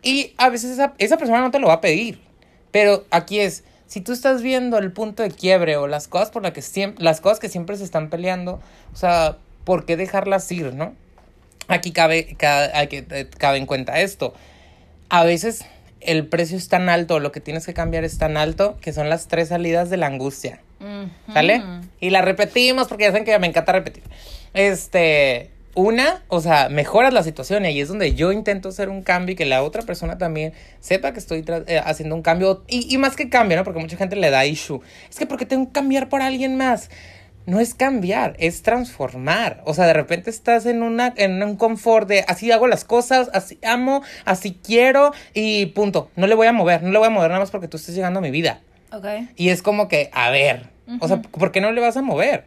[0.02, 2.20] Y a veces esa, esa persona no te lo va a pedir.
[2.70, 6.42] Pero aquí es, si tú estás viendo el punto de quiebre o las cosas por
[6.42, 8.60] las que siempre, las cosas que siempre se están peleando,
[8.92, 10.94] o sea, ¿por qué dejarlas ir, no?
[11.68, 14.34] Aquí cabe, ca- hay que, eh, cabe en cuenta esto.
[15.08, 15.64] A veces
[16.04, 19.08] el precio es tan alto, lo que tienes que cambiar es tan alto, que son
[19.08, 20.60] las tres salidas de la angustia.
[21.32, 21.62] ¿Sale?
[21.98, 24.02] Y la repetimos porque ya saben que me encanta repetir.
[24.52, 29.02] Este, una, o sea, mejoras la situación y ahí es donde yo intento hacer un
[29.02, 32.64] cambio y que la otra persona también sepa que estoy eh, haciendo un cambio.
[32.68, 33.64] Y, y más que cambio, ¿no?
[33.64, 34.80] Porque mucha gente le da issue.
[35.10, 36.90] Es que porque tengo que cambiar por alguien más.
[37.46, 39.62] No es cambiar, es transformar.
[39.64, 43.30] O sea, de repente estás en una en un confort de así hago las cosas,
[43.34, 46.10] así amo, así quiero y punto.
[46.16, 47.94] No le voy a mover, no le voy a mover nada más porque tú estés
[47.94, 48.60] llegando a mi vida.
[48.92, 49.06] Ok.
[49.36, 52.46] Y es como que, a ver, o sea, ¿por qué no le vas a mover?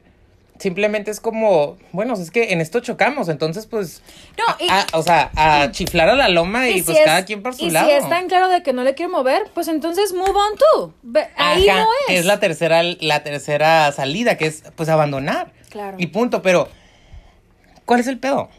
[0.59, 4.01] Simplemente es como, bueno, es que en esto chocamos, entonces pues,
[4.37, 7.25] No, y- a- o sea, a chiflar a la loma y, si pues es- cada
[7.25, 7.87] quien por su y lado.
[7.87, 10.93] si es tan claro de que no le quiero mover, pues entonces move on tú.
[11.35, 12.19] Ahí Ajá, no es.
[12.21, 15.51] es la tercera, la tercera salida, que es pues abandonar.
[15.69, 15.97] Claro.
[15.99, 16.69] Y punto, pero
[17.85, 18.49] ¿cuál es el pedo?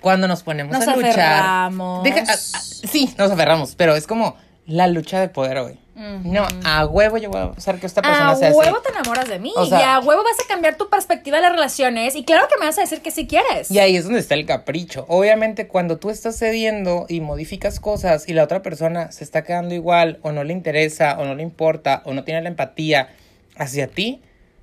[0.00, 1.10] Cuando nos ponemos Nos a luchar.
[1.12, 2.02] aferramos.
[2.04, 4.36] Deja- a- a- sí, nos aferramos, pero es como
[4.66, 8.36] la lucha de poder, No, a huevo yo voy a hacer que esta persona A
[8.36, 8.56] sea así.
[8.58, 9.52] huevo te enamoras de mí.
[9.56, 12.16] O sea- y a huevo vas a cambiar tu perspectiva de las relaciones.
[12.16, 13.70] Y claro que me vas a decir que sí quieres.
[13.70, 15.04] Y ahí es donde está el capricho.
[15.08, 19.74] Obviamente, cuando tú estás cediendo y modificas cosas y la otra persona se está quedando
[19.74, 23.10] igual, o no le interesa, o no le importa, o no tiene la empatía
[23.56, 24.20] hacia ti,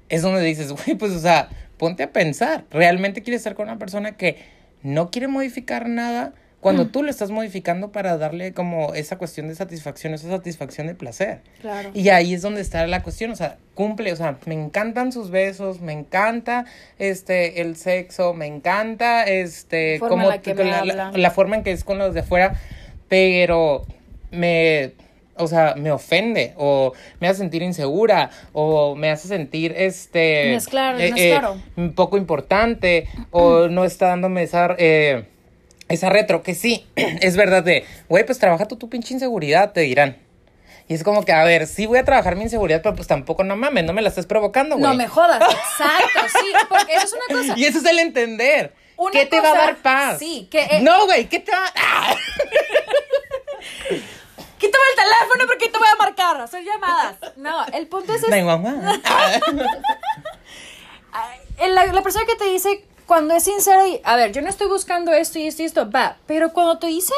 [0.10, 2.66] es donde dices, güey, pues, o sea, ponte a pensar.
[2.72, 4.38] ¿Realmente quieres estar con una persona que
[4.84, 6.34] no quiere modificar nada?
[6.62, 10.96] Cuando tú lo estás modificando para darle como esa cuestión de satisfacción, esa satisfacción de
[10.96, 11.42] placer.
[11.60, 11.90] Claro.
[11.94, 15.32] Y ahí es donde está la cuestión, o sea, cumple, o sea, me encantan sus
[15.32, 16.66] besos, me encanta
[17.00, 21.18] este el sexo, me encanta este forma como la que me la, la- habla.
[21.18, 22.54] la forma en que es con los de afuera,
[23.10, 23.86] pero
[24.32, 24.94] me
[25.38, 30.58] o sea, me ofende o me hace sentir insegura o me hace sentir este No
[30.58, 31.58] es claro, no es claro.
[31.96, 35.26] poco importante o no está dándome esa eh,
[35.94, 39.82] esa retro, que sí, es verdad de, güey, pues trabaja tú tu pinche inseguridad, te
[39.82, 40.18] dirán.
[40.88, 43.44] Y es como que, a ver, sí voy a trabajar mi inseguridad, pero pues tampoco,
[43.46, 44.90] no mames, no me la estés provocando, güey.
[44.90, 45.42] No me jodas.
[45.54, 46.52] Exacto, sí.
[46.68, 47.54] Porque eso es una cosa.
[47.58, 48.74] Y eso es el entender.
[48.98, 50.20] Una ¿Qué te va a dar paz?
[50.20, 52.16] sí, que, eh, No, güey, ¿qué te va a...
[54.58, 56.40] Quítame el teléfono porque te voy a marcar.
[56.42, 57.16] Hacer llamadas.
[57.38, 58.22] No, el punto es.
[58.24, 59.02] es- 911.
[61.14, 61.40] Ay,
[61.74, 64.68] La, la persona que te dice cuando es sincero y, a ver, yo no estoy
[64.68, 67.16] buscando esto y esto y esto, va, pero cuando te dicen,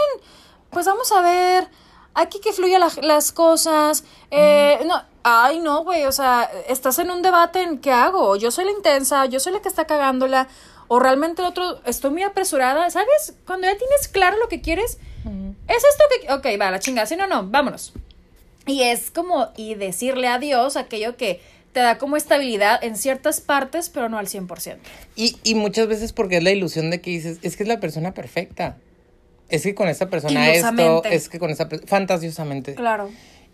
[0.69, 1.67] pues vamos a ver,
[2.13, 7.12] aquí que fluyan la- las cosas, eh, no, ay, no, güey, o sea, estás en
[7.12, 10.48] un debate en qué hago, yo soy la intensa, yo soy la que está cagándola,
[10.88, 13.34] o realmente el otro, estoy muy apresurada, ¿sabes?
[13.48, 14.98] Cuando ya tienes claro lo que quieres,
[15.67, 17.93] es esto que, ok, va, la chingada, si no, no, vámonos.
[18.65, 21.41] Y es como, y decirle adiós aquello que
[21.73, 24.77] te da como estabilidad en ciertas partes, pero no al 100%.
[25.15, 27.79] Y, y muchas veces porque es la ilusión de que dices, es que es la
[27.79, 28.77] persona perfecta.
[29.49, 32.75] Es que con esta persona esto, es que con esa persona, fantasiosamente.
[32.75, 33.09] Claro.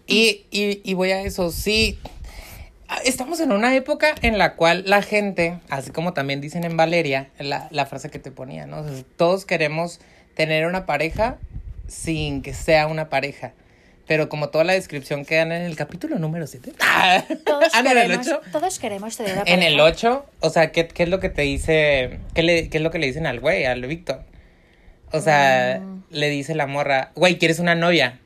[0.05, 1.97] Y, y, y voy a eso, sí.
[2.87, 6.77] Ah, Estamos en una época en la cual la gente, así como también dicen en
[6.77, 8.79] Valeria, la, la frase que te ponía, ¿no?
[8.79, 9.99] O sea, todos queremos
[10.35, 11.37] tener una pareja
[11.87, 13.53] sin que sea una pareja.
[14.09, 16.71] Pero como toda la descripción que dan en el capítulo número 7.
[17.45, 18.19] Todos, Ah, no, en el
[18.51, 19.83] todos queremos tener una En el pareja.
[19.85, 22.17] 8, o sea, ¿qué, qué es lo que te dice?
[22.33, 24.23] ¿Qué, le, qué es lo que le dicen al güey, al Víctor?
[25.11, 26.03] O sea, Mm.
[26.09, 28.19] le dice la morra, güey, ¿quieres una novia?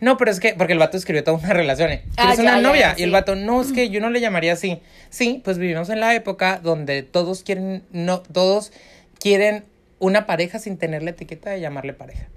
[0.00, 1.90] No, pero es que, porque el vato escribió toda una relación.
[1.92, 2.02] ¿eh?
[2.18, 2.94] Ah, ¿Quieres una ya, novia?
[2.94, 4.82] ya, Y el vato, no, es que yo no le llamaría así.
[5.08, 8.70] Sí, pues vivimos en la época donde todos quieren, no, todos
[9.18, 9.64] quieren
[9.98, 12.28] una pareja sin tener la etiqueta de llamarle pareja.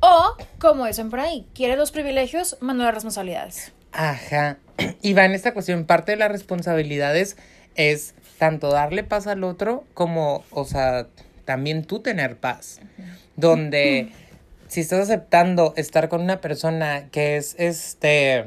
[0.00, 3.72] O, como dicen por ahí, quiere los privilegios, manda las responsabilidades.
[3.92, 4.58] Ajá.
[5.02, 7.36] Y va en esta cuestión, parte de las responsabilidades
[7.74, 11.06] es tanto darle paz al otro como, o sea,
[11.44, 12.80] también tú tener paz.
[13.36, 14.12] Donde
[14.68, 18.46] si estás aceptando estar con una persona que es, este,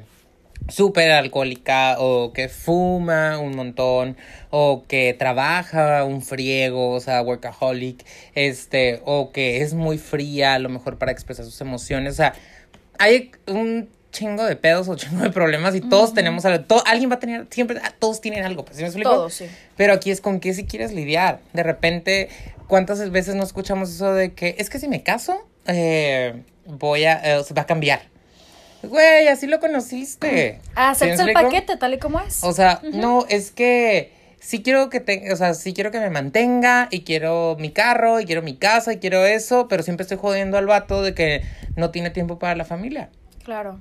[0.69, 4.15] súper alcohólica o que fuma un montón
[4.49, 10.59] o que trabaja un friego, o sea, workaholic, este, o que es muy fría a
[10.59, 12.33] lo mejor para expresar sus emociones, o sea,
[12.97, 17.09] hay un chingo de pedos o chingo de problemas y todos tenemos algo, to- alguien
[17.09, 19.09] va a tener, siempre, ah, todos tienen algo, pues, ¿sí me explico?
[19.09, 19.47] Todos, sí.
[19.75, 21.39] Pero aquí es con qué si quieres lidiar.
[21.53, 22.29] De repente,
[22.67, 27.39] ¿cuántas veces no escuchamos eso de que es que si me caso, eh, voy a,
[27.39, 28.12] eh, se va a cambiar?
[28.83, 30.59] Güey, así lo conociste.
[30.61, 32.43] ¿Sí me Aceptas el paquete tal y como es.
[32.43, 36.09] O sea, no, es que sí quiero que te, o sea, sí quiero que me
[36.09, 40.17] mantenga y quiero mi carro y quiero mi casa y quiero eso, pero siempre estoy
[40.17, 41.43] jodiendo al vato de que
[41.75, 43.09] no tiene tiempo para la familia.
[43.43, 43.79] claro.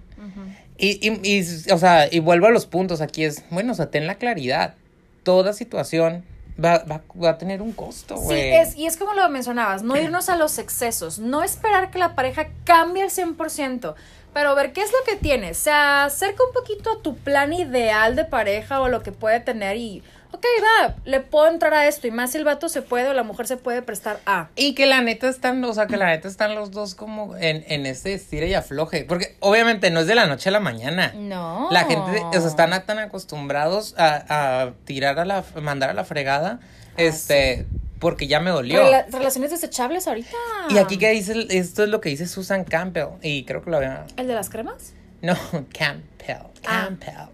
[0.78, 3.90] Y, y, y, o sea, y vuelvo a los puntos, aquí es, bueno, o sea,
[3.90, 4.74] ten la claridad.
[5.22, 6.24] Toda situación
[6.62, 8.54] va, va, va a tener un costo, Sí, güey.
[8.54, 12.14] es, y es como lo mencionabas, no irnos a los excesos, no esperar que la
[12.14, 13.94] pareja cambie al 100%,
[14.32, 17.52] pero ver qué es lo que tienes, o sea, acerca un poquito a tu plan
[17.52, 21.86] ideal de pareja o lo que puede tener y, ok, va, le puedo entrar a
[21.86, 24.48] esto y más si el vato se puede o la mujer se puede prestar a.
[24.56, 27.64] Y que la neta están, o sea, que la neta están los dos como en,
[27.68, 29.04] en este estira y afloje.
[29.04, 31.12] Porque obviamente no es de la noche a la mañana.
[31.14, 31.68] No.
[31.70, 36.04] La gente, o sea, están tan acostumbrados a, a tirar a la, mandar a la
[36.04, 36.60] fregada,
[36.96, 37.66] este,
[37.98, 38.82] porque ya me dolió.
[38.82, 40.30] Rela- relaciones desechables ahorita.
[40.70, 43.76] Y aquí que dice, esto es lo que dice Susan Campbell, y creo que lo
[43.76, 44.94] había, ¿El de las cremas?
[45.20, 45.36] no,
[45.72, 46.88] Campbell, Ah.
[46.88, 47.28] Campbell.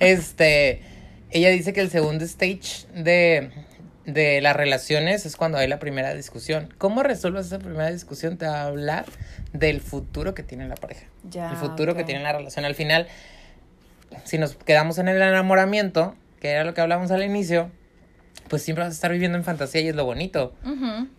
[0.00, 0.82] Este,
[1.30, 3.50] ella dice que el segundo stage de,
[4.06, 6.72] de las relaciones es cuando hay la primera discusión.
[6.78, 8.38] ¿Cómo resuelves esa primera discusión?
[8.38, 9.04] Te va a hablar
[9.52, 11.06] del futuro que tiene la pareja.
[11.28, 12.64] Ya, el futuro que tiene la relación.
[12.64, 13.06] Al final,
[14.24, 17.70] si nos quedamos en el enamoramiento, que era lo que hablábamos al inicio,
[18.48, 20.54] pues siempre vas a estar viviendo en fantasía y es lo bonito.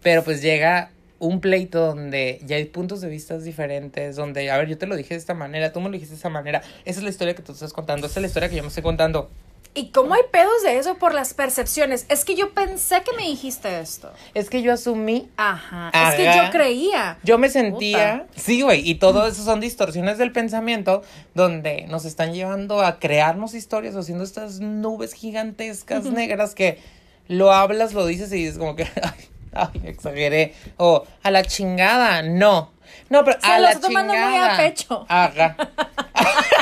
[0.01, 4.67] Pero pues llega un pleito donde ya hay puntos de vista diferentes, donde, a ver,
[4.67, 6.99] yo te lo dije de esta manera, tú me lo dijiste de esta manera, esa
[6.99, 8.83] es la historia que tú estás contando, esa es la historia que yo me estoy
[8.83, 9.29] contando.
[9.75, 12.05] ¿Y cómo hay pedos de eso por las percepciones?
[12.09, 14.11] Es que yo pensé que me dijiste esto.
[14.33, 15.89] Es que yo asumí, Ajá.
[15.89, 16.09] Ajá.
[16.09, 17.17] Es que yo creía.
[17.23, 21.03] yo me sentía, sí, güey, y todo eso son distorsiones del pensamiento
[21.35, 26.79] donde nos están llevando a crearnos historias o haciendo estas nubes gigantescas negras que
[27.27, 32.23] lo hablas, lo dices y es como que, ay, ay, exageré, o a la chingada,
[32.23, 32.71] no.
[33.09, 35.05] No, pero Se a lo la está tomando muy a pecho.
[35.07, 35.55] Ajá.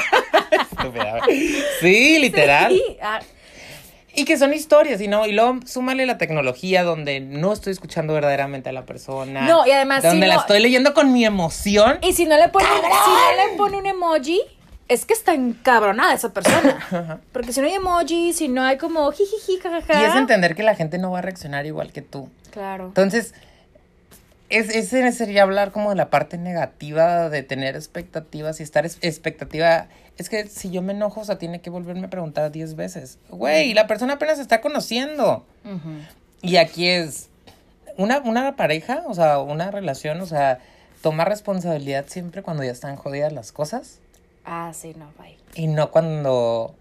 [0.77, 1.19] Estúpida,
[1.81, 2.71] sí, literal.
[2.73, 2.97] Sí.
[3.01, 3.19] Ah,
[4.13, 8.13] Y que son historias, y no, y luego súmale la tecnología donde no estoy escuchando
[8.13, 9.41] verdaderamente a la persona.
[9.41, 11.99] No, y además, Donde si la no- estoy leyendo con mi emoción.
[12.01, 14.41] Y si no le pone, si no le pone un emoji,
[14.87, 17.19] es que está encabronada esa persona.
[17.31, 20.01] Porque si no hay emoji, si no hay como jijiji, jajaja.
[20.01, 22.29] Y es entender que la gente no va a reaccionar igual que tú.
[22.51, 22.85] Claro.
[22.87, 23.35] Entonces,
[24.49, 28.97] es, ese sería hablar como de la parte negativa de tener expectativas y estar es-
[29.01, 29.87] expectativa.
[30.17, 33.19] Es que si yo me enojo, o sea, tiene que volverme a preguntar 10 veces.
[33.29, 35.45] Güey, la persona apenas se está conociendo.
[36.41, 37.29] Y aquí es
[37.97, 40.59] una, una pareja, o sea, una relación, o sea,
[41.01, 43.99] toma responsabilidad siempre cuando ya están jodidas las cosas
[44.45, 45.35] Ah, sí, no, bye.
[45.55, 46.73] y no cuando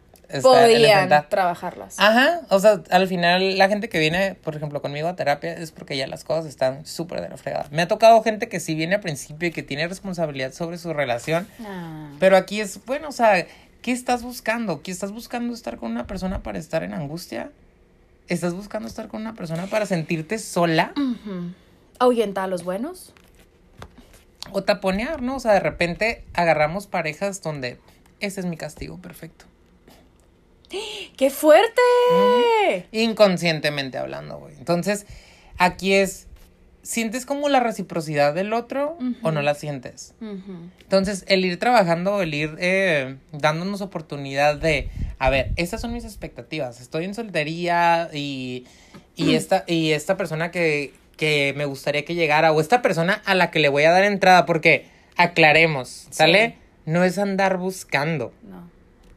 [0.42, 1.96] Podían trabajarlas.
[1.98, 5.70] Ajá, o sea, al final la gente que viene, por ejemplo, conmigo a terapia es
[5.72, 7.66] porque ya las cosas están súper de la fregada.
[7.70, 10.92] Me ha tocado gente que sí viene al principio y que tiene responsabilidad sobre su
[10.92, 12.10] relación, Ah.
[12.18, 13.46] pero aquí es, bueno, o sea,
[13.82, 14.82] ¿qué estás buscando?
[14.82, 17.50] ¿Qué estás buscando estar con una persona para estar en angustia?
[18.28, 20.92] ¿Estás buscando estar con una persona para sentirte sola?
[20.96, 21.52] Ujú.
[22.00, 23.12] ¿Ahuyenta a los buenos?
[24.52, 25.36] O taponear, ¿no?
[25.36, 27.78] O sea, de repente agarramos parejas donde
[28.20, 29.44] ese es mi castigo perfecto.
[31.16, 32.86] ¡Qué fuerte!
[32.92, 34.54] Inconscientemente hablando, güey.
[34.56, 35.06] Entonces,
[35.58, 36.26] aquí es,
[36.82, 40.14] ¿sientes como la reciprocidad del otro o no la sientes?
[40.20, 46.04] Entonces, el ir trabajando, el ir eh, dándonos oportunidad de, a ver, estas son mis
[46.04, 46.80] expectativas.
[46.80, 48.66] Estoy en soltería y,
[49.14, 53.34] y, esta, y esta persona que, que me gustaría que llegara, o esta persona a
[53.34, 56.56] la que le voy a dar entrada, porque aclaremos, ¿sale?
[56.84, 58.32] No es andar buscando.
[58.42, 58.65] No.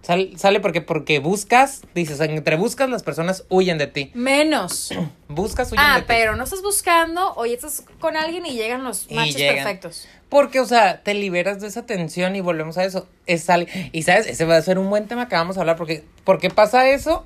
[0.01, 4.12] Sal- sale porque porque buscas, dices, entre buscas las personas huyen de ti.
[4.13, 4.91] Menos.
[5.27, 6.05] Buscas huyen Ah, de ti.
[6.07, 9.55] pero no estás buscando, oye, estás con alguien y llegan los matches llegan.
[9.55, 10.07] perfectos.
[10.29, 13.07] Porque, o sea, te liberas de esa tensión y volvemos a eso.
[13.27, 13.67] Es sale.
[13.91, 15.75] Y sabes, ese va a ser un buen tema que vamos a hablar.
[15.75, 17.25] Porque, ¿Por qué pasa eso?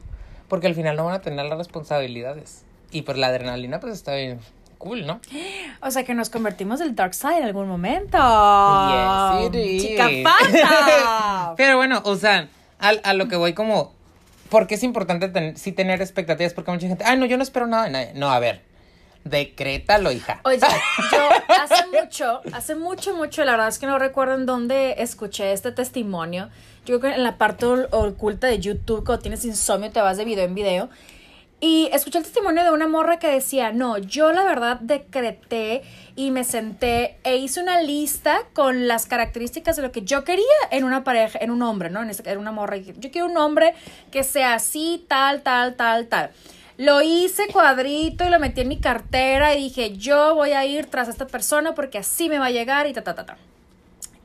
[0.49, 2.63] Porque al final no van a tener las responsabilidades.
[2.91, 4.39] Y pues la adrenalina, pues está bien
[4.79, 5.21] cool, ¿no?
[5.81, 8.17] O sea que nos convertimos del dark side en algún momento.
[8.17, 9.83] Yes, it is.
[9.83, 11.53] Chica pata.
[11.57, 12.47] Pero bueno, o sea,
[12.83, 13.93] al- a, lo que voy como.
[14.49, 16.53] Porque es importante ten- sí tener expectativas?
[16.53, 18.11] Porque mucha gente, ay, no, yo no espero nada de nadie.
[18.13, 18.61] No, a ver,
[19.23, 20.41] decrétalo, hija.
[20.43, 20.59] Oye,
[21.11, 21.29] yo
[21.61, 25.71] hace mucho, hace mucho, mucho, la verdad es que no recuerdo en dónde escuché este
[25.71, 26.49] testimonio.
[26.85, 30.25] Yo creo que en la parte oculta de YouTube, cuando tienes insomnio, te vas de
[30.25, 30.89] video en video.
[31.65, 35.81] Y escuché el testimonio de una morra que decía, no, yo la verdad decreté
[36.13, 40.43] y me senté e hice una lista con las características de lo que yo quería
[40.71, 42.03] en una pareja, en un hombre, ¿no?
[42.03, 42.75] En, este, en una morra.
[42.75, 43.75] Yo quiero un hombre
[44.11, 46.31] que sea así, tal, tal, tal, tal.
[46.77, 50.87] Lo hice cuadrito y lo metí en mi cartera y dije, yo voy a ir
[50.87, 53.37] tras esta persona porque así me va a llegar y ta, ta, ta, ta.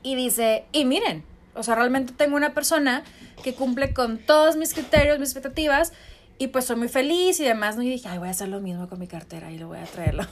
[0.03, 1.23] Y dice, y miren,
[1.55, 3.03] o sea, realmente tengo una persona
[3.45, 5.93] que cumple con todos mis criterios, mis expectativas,
[6.39, 7.83] y pues soy muy feliz y demás, ¿no?
[7.83, 9.83] Y dije, ay, voy a hacer lo mismo con mi cartera y lo voy a
[9.83, 10.23] traerlo.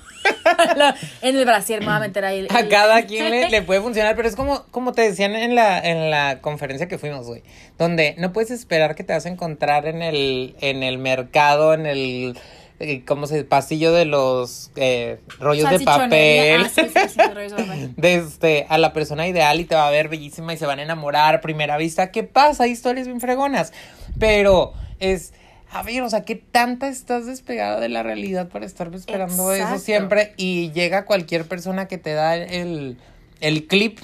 [1.22, 2.48] en el brasier me voy a meter ahí.
[2.50, 5.78] A cada quien le, le puede funcionar, pero es como, como te decían en la,
[5.80, 7.44] en la conferencia que fuimos, güey.
[7.78, 11.86] Donde no puedes esperar que te vas a encontrar en el, en el mercado, en
[11.86, 12.38] el
[12.80, 16.62] eh, ¿cómo se pasillo de los eh, rollos de papel.
[16.64, 20.10] Ah, sí, sí, sí, de este, a la persona ideal y te va a ver
[20.10, 22.12] bellísima y se van a enamorar a primera vista.
[22.12, 22.66] ¿Qué pasa?
[22.66, 23.74] Hay historias bien fregonas.
[24.20, 25.34] Pero es,
[25.72, 29.76] a ver, o sea, ¿qué tanta estás despegada de la realidad para estar esperando Exacto.
[29.76, 30.34] eso siempre?
[30.38, 32.98] Y llega cualquier persona que te da el,
[33.42, 34.00] el clip.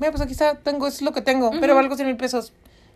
[0.00, 2.52] Mira, pues aquí está, tengo, eso es lo que tengo, pero valgo 100 mil pesos.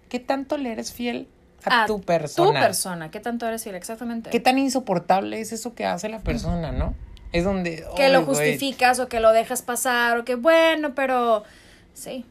[0.09, 1.29] ¿Qué tanto le eres fiel
[1.65, 2.61] a, A tu persona?
[2.61, 3.77] Tu persona, ¿qué tanto eres fiel?
[3.77, 4.31] Exactamente.
[4.31, 6.95] ¿Qué tan insoportable es eso que hace la persona, no?
[7.33, 7.85] Es donde...
[7.97, 11.45] que lo justificas o que lo dejas pasar o que bueno, pero
[11.95, 12.27] sí.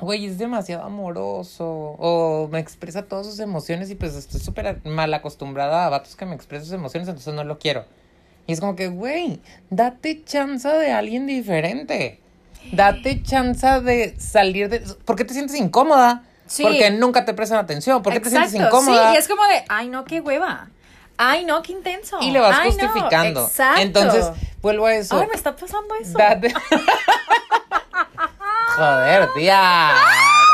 [0.00, 1.64] Güey, es demasiado amoroso.
[1.66, 6.26] O me expresa todas sus emociones y pues estoy súper mal acostumbrada a vatos que
[6.26, 7.84] me expresan sus emociones, entonces no lo quiero.
[8.46, 9.40] Y es como que, güey,
[9.70, 12.20] date chance de alguien diferente.
[12.72, 14.80] Date chance de salir de...
[14.80, 16.24] ¿Por qué te sientes incómoda?
[16.46, 16.62] Sí.
[16.62, 18.02] Porque nunca te prestan atención.
[18.02, 19.10] ¿Por qué te sientes incómoda?
[19.10, 20.68] Sí, y es como de, ay, no, qué hueva.
[21.16, 22.18] Ay, no, qué intenso.
[22.20, 23.44] y le vas Ay, no, justificando.
[23.46, 23.80] Exacto.
[23.80, 24.26] Entonces,
[24.60, 25.18] vuelvo a eso.
[25.18, 26.18] Ay, me está pasando eso.
[26.18, 26.52] Date-
[28.76, 29.92] Joder, tía.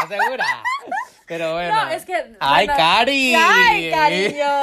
[0.03, 0.45] ¿Estás segura?
[1.27, 1.85] Pero bueno.
[1.85, 2.15] No, es que.
[2.41, 3.35] ¡Ay, Cari!
[3.37, 4.61] ¡Ay, cariño!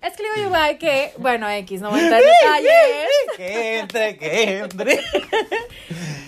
[0.00, 1.12] Es que le digo yo, ay, que.
[1.18, 3.06] Bueno, X, no voy a entrar en detalles.
[3.36, 5.00] Que entre, que entre.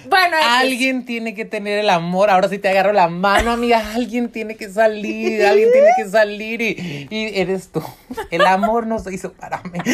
[0.06, 0.46] Bueno, X.
[0.48, 2.28] Alguien tiene que tener el amor.
[2.28, 3.94] Ahora sí te agarro la mano, amiga.
[3.94, 5.46] Alguien tiene que salir.
[5.46, 6.60] Alguien tiene que salir.
[6.60, 7.82] Y, y eres tú.
[8.30, 9.78] El amor no se hizo para mí.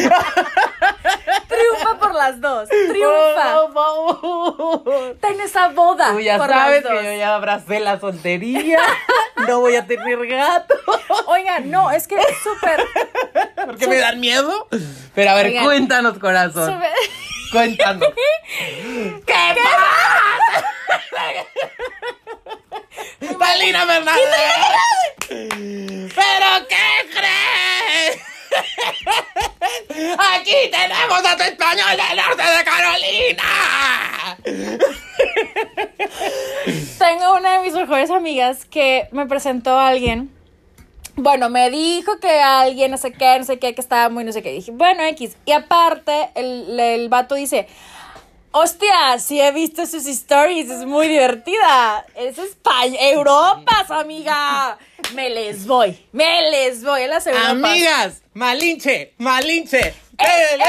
[1.55, 2.69] Triunfa por las dos.
[2.89, 3.61] Triunfa.
[3.67, 5.17] Por favor.
[5.21, 6.11] Ten esa boda.
[6.11, 8.79] Tú ya por sabes las que yo ya abracé la soltería.
[9.47, 10.73] No voy a tener gato.
[11.27, 12.83] Oigan, no, es que es súper.
[13.65, 14.67] Porque me dan miedo.
[15.13, 15.65] Pero a ver, Oigan.
[15.65, 16.73] cuéntanos, corazón.
[16.73, 16.91] súper-
[17.51, 18.07] Cuéntanos.
[19.25, 20.65] ¿Qué pasa?
[23.37, 24.23] Paulina Fernández.
[26.15, 28.21] ¿Pero qué crees?
[30.33, 34.37] Aquí tenemos a tu español del norte de Carolina.
[36.97, 40.31] Tengo una de mis mejores amigas que me presentó a alguien.
[41.17, 44.33] Bueno, me dijo que alguien, no sé qué, no sé qué, que estaba muy no
[44.33, 44.51] sé qué.
[44.51, 45.37] Dije, bueno, X.
[45.45, 47.67] Y aparte, el, el vato dice,
[48.59, 52.05] hostia, sí he visto sus stories, es muy divertida.
[52.15, 54.77] Es España, Europas, amiga.
[55.13, 57.49] Me les voy, me les voy a las Europas.
[57.49, 59.79] Amigas, Malinche, Malinche.
[60.17, 60.59] Es el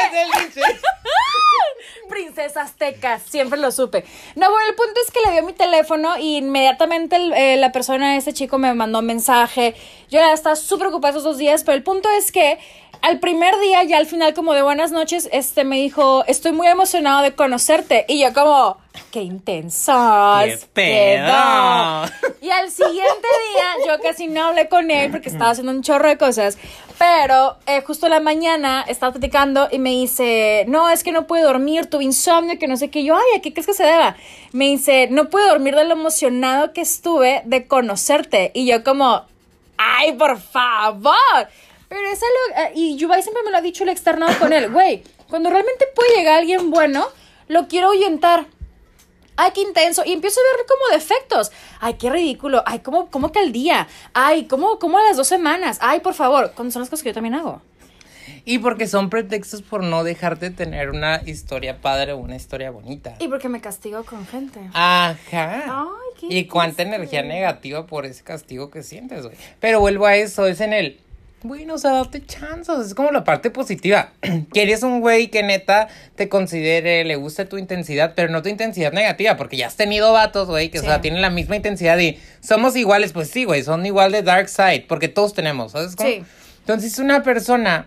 [0.40, 0.60] linche.
[2.08, 4.04] Princesa azteca, siempre lo supe.
[4.36, 7.72] No, bueno, el punto es que le dio mi teléfono y inmediatamente el- eh, la
[7.72, 9.74] persona, este chico, me mandó un mensaje.
[10.08, 12.58] Yo ya estaba súper ocupada esos dos días, pero el punto es que
[13.06, 16.66] al primer día, ya al final, como de buenas noches, este me dijo, estoy muy
[16.66, 18.04] emocionado de conocerte.
[18.08, 18.78] Y yo como,
[19.12, 20.42] qué intensos.
[20.42, 22.04] ¡Qué pedo!
[22.40, 26.08] Y al siguiente día, yo casi no hablé con él porque estaba haciendo un chorro
[26.08, 26.58] de cosas.
[26.98, 31.28] Pero eh, justo en la mañana estaba platicando y me dice, no, es que no
[31.28, 33.04] puedo dormir, tuve insomnio, que no sé qué.
[33.04, 34.16] Yo, ay, ¿a qué crees que se deba?
[34.50, 38.50] Me dice, no puedo dormir de lo emocionado que estuve de conocerte.
[38.52, 39.22] Y yo como,
[39.76, 41.14] ay, por favor.
[41.88, 44.70] Pero es algo, eh, y Yubai siempre me lo ha dicho el externado con él,
[44.70, 47.06] güey, cuando realmente puede llegar alguien bueno,
[47.48, 48.46] lo quiero ahuyentar.
[49.36, 50.02] Ay, qué intenso.
[50.04, 51.52] Y empiezo a verle como defectos.
[51.78, 52.62] Ay, qué ridículo.
[52.64, 53.86] Ay, ¿cómo, cómo que al día?
[54.14, 55.76] Ay, ¿cómo, ¿cómo a las dos semanas?
[55.82, 56.52] Ay, por favor.
[56.56, 57.60] Cuando son las cosas que yo también hago.
[58.46, 63.16] Y porque son pretextos por no dejarte tener una historia padre o una historia bonita.
[63.18, 64.60] Y porque me castigo con gente.
[64.72, 65.16] Ajá.
[65.32, 66.94] Ay, qué y cuánta triste.
[66.94, 69.36] energía negativa por ese castigo que sientes, güey.
[69.60, 71.00] Pero vuelvo a eso, es en el.
[71.46, 72.86] Bueno, o sea, date chances.
[72.86, 74.12] Es como la parte positiva.
[74.52, 78.48] que eres un güey que neta te considere, le guste tu intensidad, pero no tu
[78.48, 81.98] intensidad negativa, porque ya has tenido vatos, güey, que o sea, tienen la misma intensidad
[81.98, 83.12] y somos iguales.
[83.12, 85.96] Pues sí, güey, son igual de dark side, porque todos tenemos, ¿sabes?
[85.96, 86.08] cómo?
[86.08, 86.22] Sí.
[86.60, 87.86] Entonces, una persona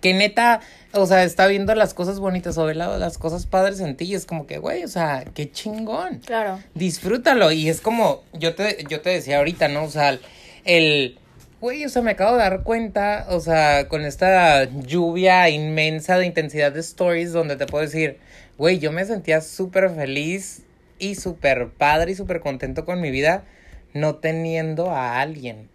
[0.00, 0.60] que neta,
[0.92, 4.06] o sea, está viendo las cosas bonitas o ve la- las cosas padres en ti
[4.06, 6.60] y es como que, güey, o sea, qué chingón Claro.
[6.74, 7.52] disfrútalo.
[7.52, 9.84] Y es como, yo te, yo te decía ahorita, ¿no?
[9.84, 10.18] O sea,
[10.64, 11.18] el,
[11.60, 16.26] güey, o sea, me acabo de dar cuenta, o sea, con esta lluvia inmensa de
[16.26, 18.18] intensidad de stories donde te puedo decir,
[18.56, 20.62] güey, yo me sentía súper feliz
[20.98, 23.44] y súper padre y súper contento con mi vida
[23.92, 25.68] no teniendo a alguien.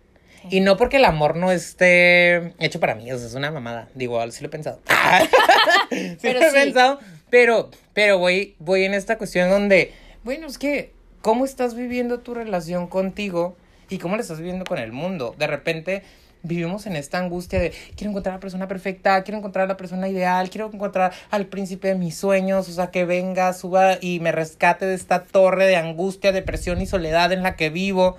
[0.50, 3.90] Y no porque el amor no esté hecho para mí, o sea, es una mamada.
[3.96, 4.80] Digo, sí lo he pensado.
[5.90, 6.56] sí Pero lo he sí.
[6.56, 7.00] pensado,
[7.32, 9.92] pero, pero voy, voy en esta cuestión donde,
[10.24, 13.58] bueno, es que, ¿cómo estás viviendo tu relación contigo
[13.90, 15.36] y cómo la estás viviendo con el mundo?
[15.38, 16.04] De repente
[16.44, 19.78] vivimos en esta angustia de, quiero encontrar a la persona perfecta, quiero encontrar a la
[19.78, 24.20] persona ideal, quiero encontrar al príncipe de mis sueños, o sea, que venga, suba y
[24.20, 28.18] me rescate de esta torre de angustia, depresión y soledad en la que vivo.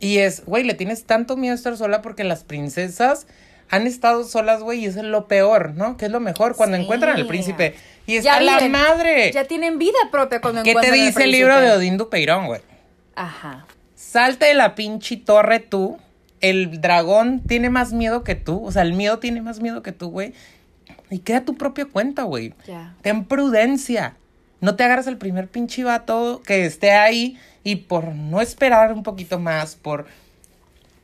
[0.00, 3.26] Y es, güey, le tienes tanto miedo a estar sola porque las princesas
[3.68, 5.98] han estado solas, güey, y eso es lo peor, ¿no?
[5.98, 6.84] Que es lo mejor cuando Sí.
[6.84, 7.74] encuentran al príncipe.
[8.06, 9.30] Y Ya está la viven, madre.
[9.30, 11.36] Ya tienen vida propia cuando ¿Qué te encuentran al dice el príncipe.
[11.36, 12.62] libro de Odín Dupeirón, güey?
[13.14, 13.66] Ajá.
[14.08, 15.98] Salte de la pinche torre tú.
[16.40, 18.64] El dragón tiene más miedo que tú.
[18.64, 20.32] O sea, el miedo tiene más miedo que tú, güey.
[21.10, 22.54] Y queda tu propia cuenta, güey.
[23.02, 24.16] Ten prudencia.
[24.60, 29.02] No te agarras el primer pinche vato que esté ahí y por no esperar un
[29.02, 30.06] poquito más, por...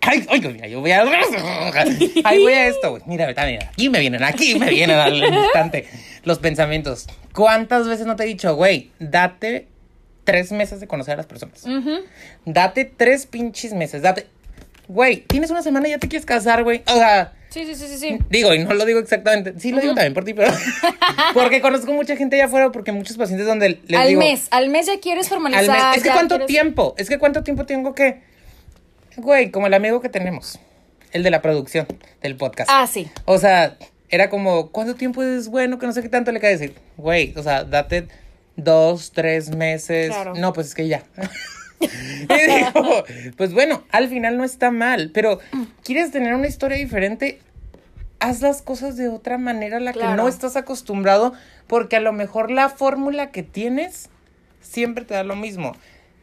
[0.00, 1.02] Ay, ay, mira, yo voy a...
[2.24, 3.02] Ay, voy a esto, güey.
[3.06, 3.68] Mira, mira, mira.
[3.70, 5.86] Aquí me vienen, aquí me vienen al instante
[6.24, 7.06] los pensamientos.
[7.34, 9.68] ¿Cuántas veces no te he dicho, güey, date
[10.24, 11.64] tres meses de conocer a las personas?
[12.44, 14.26] Date tres pinches meses, date...
[14.88, 16.82] Güey, tienes una semana y ya te quieres casar, güey.
[16.88, 18.18] O sea, Sí, sí, sí, sí, sí.
[18.30, 19.54] Digo, y no lo digo exactamente.
[19.60, 20.52] Sí, lo digo también por ti, pero.
[21.34, 24.18] porque conozco mucha gente allá afuera, porque muchos pacientes donde les al digo.
[24.20, 25.68] mes, al mes ya quieres al formalizar.
[25.88, 25.96] mes.
[25.98, 28.22] Es que cuánto quieres- tiempo, es que cuánto tiempo tengo que.
[29.16, 30.58] Güey, como el amigo que tenemos,
[31.12, 31.86] el de la producción
[32.22, 32.68] del podcast.
[32.72, 33.08] Ah, sí.
[33.24, 35.78] O sea, era como, ¿cuánto tiempo es bueno?
[35.78, 36.74] Que no sé qué tanto le cae decir.
[36.96, 38.08] Güey, o sea, date
[38.56, 40.08] dos, tres meses.
[40.08, 40.34] Claro.
[40.34, 41.04] No, pues es que ya.
[41.80, 41.86] y
[42.26, 43.04] digo,
[43.36, 45.40] pues bueno, al final no está mal, pero
[45.82, 47.40] ¿quieres tener una historia diferente?
[48.20, 51.34] Haz las cosas de otra manera a la que no estás acostumbrado,
[51.66, 54.08] porque a lo mejor la fórmula que tienes
[54.60, 55.76] siempre te da lo mismo.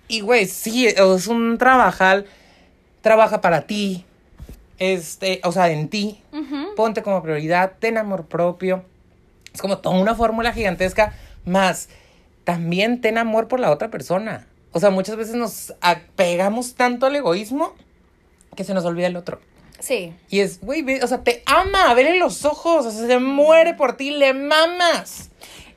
[0.08, 2.26] Y güey, sí, es un trabajal,
[3.02, 4.06] trabaja para ti,
[4.80, 6.22] este, o sea, en ti,
[6.76, 8.84] ponte como prioridad, ten amor propio.
[9.54, 11.14] Es como toda una fórmula gigantesca,
[11.46, 11.90] más
[12.52, 14.46] también ten amor por la otra persona.
[14.74, 17.74] O sea, muchas veces nos apegamos tanto al egoísmo
[18.58, 19.40] que se nos olvida el otro.
[19.80, 20.14] Sí.
[20.28, 23.96] Y es, güey, o sea, te ama, vele los ojos, o sea, se muere por
[23.96, 25.30] ti, le mamas.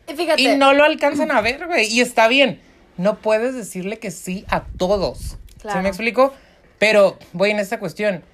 [0.09, 0.43] Y fíjate.
[0.43, 1.87] Y no lo alcanzan a ver, güey.
[1.87, 2.61] Y está bien.
[2.97, 5.39] No puedes decirle que sí a todos.
[5.61, 5.79] Claro.
[5.79, 6.35] ¿Se me explico?
[6.81, 8.25] Pero voy en esta cuestión.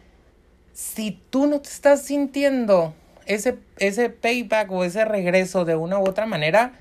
[0.72, 2.94] Si tú no te estás sintiendo
[3.26, 6.72] ese, ese payback o ese regreso de una u otra manera,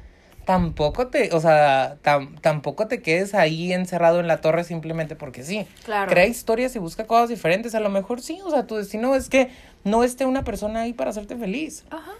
[0.45, 5.43] tampoco te, o sea, tam- tampoco te quedes ahí encerrado en la torre simplemente porque
[5.43, 5.67] sí.
[5.85, 6.09] Claro.
[6.09, 7.75] Crea historias y busca cosas diferentes.
[7.75, 9.49] A lo mejor sí, o sea, tu destino es que
[9.83, 11.85] no esté una persona ahí para hacerte feliz.
[11.91, 12.11] Ajá.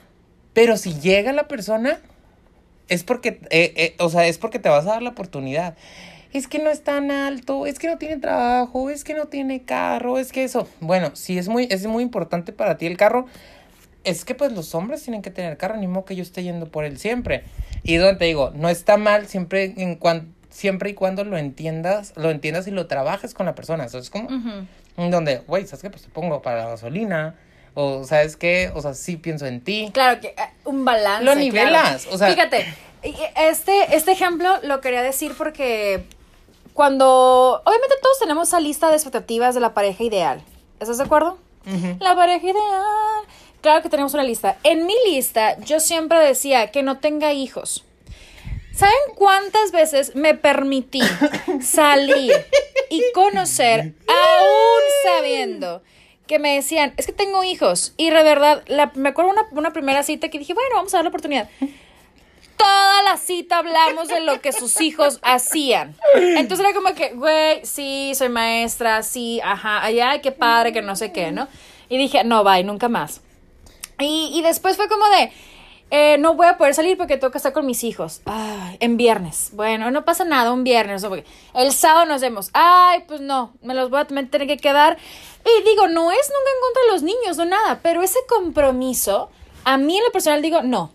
[0.54, 2.00] Pero si llega la persona,
[2.88, 5.76] es porque, eh, eh, o sea, es porque te vas a dar la oportunidad.
[6.32, 9.64] Es que no es tan alto, es que no tiene trabajo, es que no tiene
[9.64, 10.68] carro, es que eso.
[10.80, 13.26] Bueno, si es muy, es muy importante para ti el carro,
[14.04, 16.68] es que pues los hombres tienen que tener carro, ni modo que yo esté yendo
[16.68, 17.44] por él siempre.
[17.84, 22.14] Y donde te digo, no está mal siempre en cuan- siempre y cuando lo entiendas,
[22.16, 23.86] lo entiendas y lo trabajes con la persona.
[23.86, 25.10] Eso es como Ujú.
[25.12, 25.90] donde, güey, ¿sabes qué?
[25.90, 27.36] Pues te pongo para la gasolina.
[27.76, 28.72] O, ¿sabes qué?
[28.74, 29.90] O sea, sí pienso en ti.
[29.94, 30.36] Claro que eh,
[30.66, 31.24] un balance.
[31.24, 32.16] Lo nivelas, claro.
[32.16, 32.66] o sea- Fíjate,
[33.38, 36.04] este, este ejemplo lo quería decir porque
[36.74, 37.62] cuando.
[37.66, 40.42] Obviamente todos tenemos esa lista de expectativas de la pareja ideal.
[40.80, 41.38] ¿Estás de acuerdo?
[42.00, 43.24] La pareja ideal.
[43.62, 44.58] Claro que tenemos una lista.
[44.64, 47.84] En mi lista, yo siempre decía que no tenga hijos.
[48.74, 51.02] ¿Saben cuántas veces me permití
[51.62, 52.32] salir
[52.90, 55.82] y conocer, aún sabiendo
[56.28, 57.94] que me decían, es que tengo hijos?
[57.98, 60.98] Y de verdad, la- me acuerdo una, una primera cita que dije, bueno, vamos a
[60.98, 61.50] dar la oportunidad.
[62.56, 65.96] Toda la cita hablamos de lo que sus hijos hacían.
[66.14, 70.96] Entonces era como que, güey, sí, soy maestra, sí, ajá, allá, qué padre, que no
[70.98, 71.48] sé qué, ¿no?
[71.88, 73.22] Y dije, no, bye, nunca más.
[74.00, 75.32] Y, y después fue como de,
[75.92, 78.22] eh, no voy a poder salir porque tengo que estar con mis hijos.
[78.26, 79.50] Ay, en viernes.
[79.54, 81.04] Bueno, no pasa nada, un viernes.
[81.56, 82.52] el sábado nos vemos.
[82.54, 84.98] Ay, pues no, me los voy a tener que quedar.
[85.44, 89.30] Y digo, no es nunca en contra de los niños, no nada, pero ese compromiso,
[89.64, 90.92] a mí en lo personal digo, no.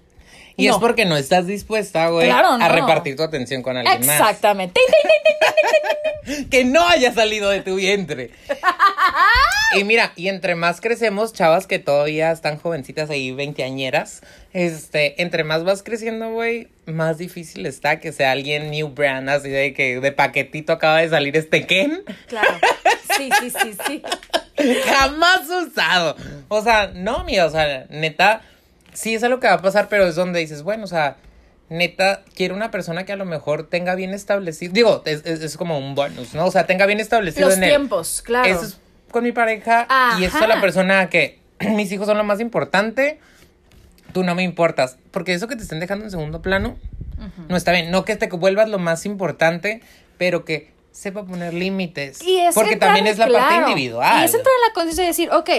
[0.57, 0.74] Y No.
[0.74, 2.64] es porque no estás dispuesta, güey, Claro, no.
[2.64, 4.80] a repartir tu atención con alguien Exactamente.
[4.80, 5.55] Más.
[6.50, 8.30] Que no haya salido de tu vientre.
[9.78, 14.22] y mira, y entre más crecemos, chavas que todavía están jovencitas ahí, veinteañeras,
[14.55, 19.50] este, entre más vas creciendo, güey, más difícil está que sea alguien new brand, así
[19.50, 22.02] de que de paquetito acaba de salir este Ken.
[22.26, 22.48] Claro.
[23.18, 24.02] Sí, sí, sí, sí.
[24.86, 26.16] Jamás usado.
[26.48, 28.40] O sea, no, mira, o sea, neta,
[28.95, 31.16] sí es algo que va a pasar, pero es donde dices, bueno, o sea,
[31.68, 34.72] neta, quiero una persona que a lo mejor tenga bien establecido.
[34.72, 36.47] Digo, es, es- es como un bonus, ¿no?
[36.47, 38.49] O sea, tenga bien establecido Los en tiempos, claro.
[38.49, 38.78] Eso es
[39.11, 39.86] con mi pareja
[40.18, 43.20] y es la persona que mis hijos son lo más importante.
[44.12, 44.97] Tú no me importas.
[45.11, 46.76] Porque eso que te estén dejando en segundo plano
[47.49, 47.90] no está bien.
[47.90, 49.80] No que te vuelvas lo más importante,
[50.18, 52.22] pero que sepa poner límites.
[52.22, 54.20] Y es porque también es la parte individual.
[54.22, 55.51] Y es entrar en la conciencia y decir, ok,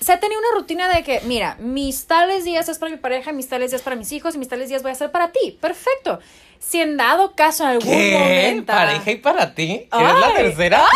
[0.00, 3.32] se ha tenido una rutina de que, mira, mis tales días es para mi pareja,
[3.32, 5.56] mis tales días para mis hijos y mis tales días voy a ser para ti.
[5.60, 6.18] Perfecto.
[6.58, 8.16] Si en dado caso en algún ¿Qué?
[8.18, 8.72] momento.
[8.72, 9.88] ¿Pareja y para ti?
[9.92, 10.34] ¿Eres la Ay.
[10.36, 10.84] tercera?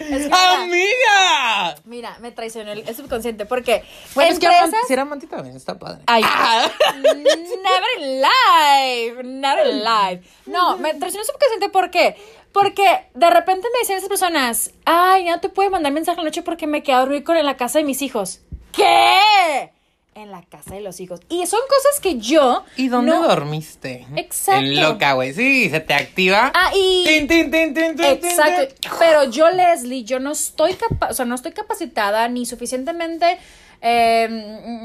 [0.00, 1.74] Es que mira, ¡Amiga!
[1.84, 3.84] mira, me traicionó el, el subconsciente porque
[4.14, 6.02] Bueno, es que esas- si era amante también, está padre.
[6.06, 6.22] Ay,
[6.94, 10.28] never in life, never in life.
[10.46, 12.16] No, me traicionó el subconsciente ¿por qué?
[12.52, 16.24] Porque de repente me decían esas personas, ay, ya no te puedo mandar mensaje en
[16.24, 18.40] la noche porque me quedé a dormir con en la casa de mis hijos.
[18.72, 19.70] ¿Qué?
[20.14, 21.20] En la casa de los hijos.
[21.30, 22.64] Y son cosas que yo.
[22.76, 24.06] ¿Y dónde no- dormiste?
[24.16, 24.60] Exacto.
[24.60, 25.32] En loca, güey.
[25.32, 26.52] Sí, se te activa.
[26.54, 27.04] Ah, y.
[27.06, 28.74] Tin, tin, tin, tin, tin, tin, Exacto.
[28.98, 33.38] Pero yo, Leslie, yo no estoy capa o sea, no estoy capacitada ni suficientemente.
[33.84, 34.28] Eh,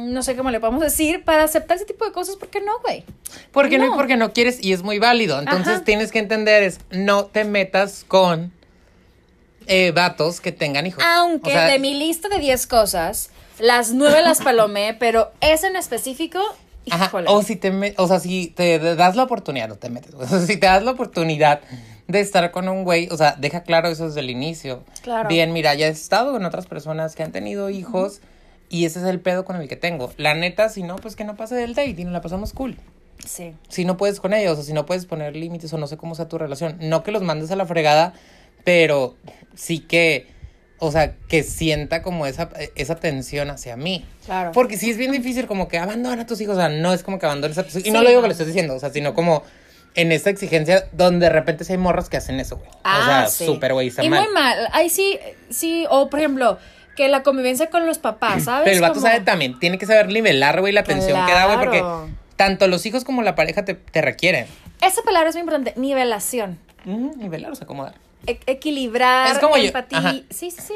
[0.08, 3.04] no sé cómo le podemos decir para aceptar ese tipo de cosas porque no, güey.
[3.52, 3.86] Porque no.
[3.86, 3.96] y No.
[3.96, 5.40] porque no quieres y es muy válido.
[5.40, 5.84] Entonces Ajá.
[5.84, 8.52] tienes que entender es no te metas con
[9.68, 11.04] eh, vatos que tengan hijos.
[11.06, 13.30] Aunque O sea, de mi lista de 10 cosas,
[13.60, 16.40] las 9 las palomé, pero ese en específico,
[16.90, 17.12] Ajá.
[17.28, 20.14] O si te me- o sea, si te das la oportunidad, no te metes.
[20.18, 21.60] O sea, si te das la oportunidad
[22.08, 24.84] de estar con un güey, o sea, deja claro eso desde el inicio.
[25.02, 25.28] Claro.
[25.28, 28.22] Bien, mira, ya he estado con otras personas que han tenido hijos
[28.70, 30.12] Y ese es el pedo con el que tengo.
[30.18, 32.78] La neta, si no, pues que no pase del date y nos la pasamos cool.
[33.26, 33.54] Sí.
[33.70, 36.16] Si no puedes con ellos, o si no puedes poner límites, o no sé cómo
[36.16, 36.78] sea tu relación.
[36.82, 38.14] No que los mandes a la fregada,
[38.64, 39.16] pero
[39.56, 40.28] sí que,
[40.80, 44.06] o sea, que sienta como esa, esa tensión hacia mí.
[44.26, 44.52] Claro.
[44.52, 47.04] Porque sí es bien difícil como que abandona a tus hijos, o sea, no es
[47.04, 47.88] como que abandones a tus hijos.
[47.88, 48.24] Y no lo digo no.
[48.24, 49.44] que lo estés diciendo, o sea, sino como
[49.96, 52.70] en esta exigencia donde de repente sí hay morras que hacen eso, güey.
[52.70, 53.46] o sea, Ah, sí.
[53.46, 54.26] súper, güey, está Y mal.
[54.26, 54.68] muy mal.
[54.74, 55.18] Ahí sí,
[55.50, 56.60] sí, o por ejemplo,
[56.98, 58.64] que la convivencia con los papás, ¿sabes?
[58.66, 61.46] Pero el vato Como- sabe también, tiene que saber nivelar, güey, la tensión que da,
[61.46, 61.82] güey, porque
[62.36, 64.48] tanto los hijos como la pareja te, te requieren.
[64.82, 66.60] Esa palabra es muy importante, nivelación.
[66.86, 67.96] Nivelar, o sea, acomodar.
[68.26, 70.00] E- equilibrar, Es como yo- empatía.
[70.00, 70.12] ajá.
[70.30, 70.74] Sí, sí, sí.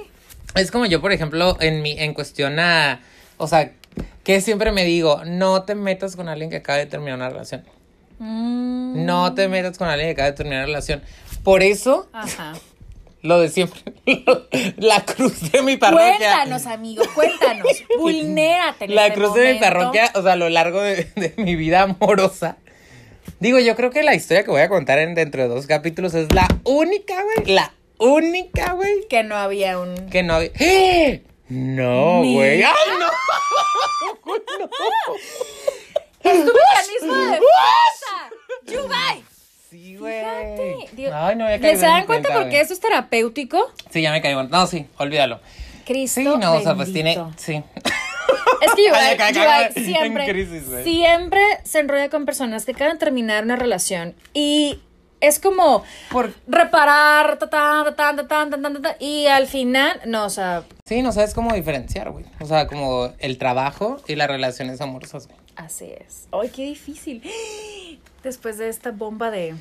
[0.56, 3.02] Es como yo, por ejemplo, en mi, en cuestión a,
[3.38, 3.72] o sea,
[4.24, 7.64] que siempre me digo, no te metas con alguien que acaba de terminar una relación.
[8.20, 11.02] Mm, No te metas con alguien que acaba de terminar una relación.
[11.44, 12.54] Por eso, Ajá.
[13.22, 13.82] Lo de siempre,
[14.78, 16.18] la cruz de mi parroquia.
[16.18, 17.68] Cuéntanos, amigo, cuéntanos.
[18.00, 18.86] Vulnérate.
[18.86, 21.56] en La este cruz de mi parroquia, o sea, a lo largo de, de mi
[21.56, 22.58] vida amorosa.
[23.40, 26.14] Digo, yo creo que la historia que voy a contar en, dentro de dos capítulos
[26.14, 27.54] es la única, güey.
[27.54, 29.08] La única, güey.
[29.10, 29.96] Que no había un.
[30.10, 30.52] Que no había.
[30.60, 31.24] ¡Eh!
[31.50, 32.64] No, güey.
[32.64, 33.08] ¡Ay, no!
[36.24, 38.30] ¡Es tu mecanismo de defensa!
[38.68, 39.24] ¡Yubay!
[39.92, 41.12] Sí, güey.
[41.14, 43.72] Ay, no, ya ¿Les se dan cuenta por qué eso es terapéutico?
[43.90, 44.44] Sí, ya me caigo.
[44.44, 45.40] No, sí, olvídalo.
[45.86, 46.22] Cristo.
[46.22, 47.18] Sí, no, o sea, pues tiene.
[47.38, 47.62] Sí.
[48.62, 48.86] Es que
[49.34, 50.84] Yuval, siempre, crisis, ¿eh?
[50.84, 54.80] siempre se enrolla con personas que acaban terminar una relación y
[55.20, 57.48] es como por reparar, ta,
[57.96, 60.64] ta, ta, y al final, no, o sea...
[60.86, 62.26] Sí, no sabes cómo diferenciar, güey.
[62.40, 65.28] O sea, como el trabajo y las relaciones amorosas.
[65.28, 65.40] Güey.
[65.56, 66.28] Así es.
[66.32, 67.22] Ay, qué difícil.
[68.24, 69.56] Después de esta bomba de...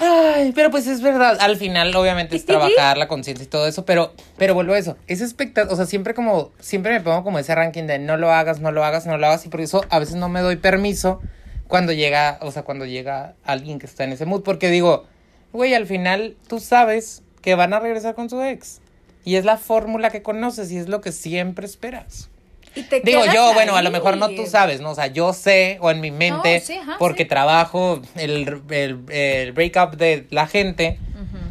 [0.00, 3.84] Ay, pero pues es verdad, al final obviamente es trabajar la conciencia y todo eso,
[3.84, 7.40] pero, pero vuelvo a eso, es expectativa, o sea, siempre como, siempre me pongo como
[7.40, 9.84] ese ranking de no lo hagas, no lo hagas, no lo hagas, y por eso
[9.90, 11.20] a veces no me doy permiso
[11.66, 15.04] cuando llega, o sea, cuando llega alguien que está en ese mood, porque digo,
[15.52, 18.80] güey, al final tú sabes que van a regresar con su ex,
[19.24, 22.30] y es la fórmula que conoces, y es lo que siempre esperas.
[22.74, 24.90] Y te Digo yo, bueno, a lo mejor no tú sabes, ¿no?
[24.90, 27.28] O sea, yo sé, o en mi mente, No, sí, ajá, porque sí.
[27.28, 30.98] trabajo el, el, el breakup de la gente,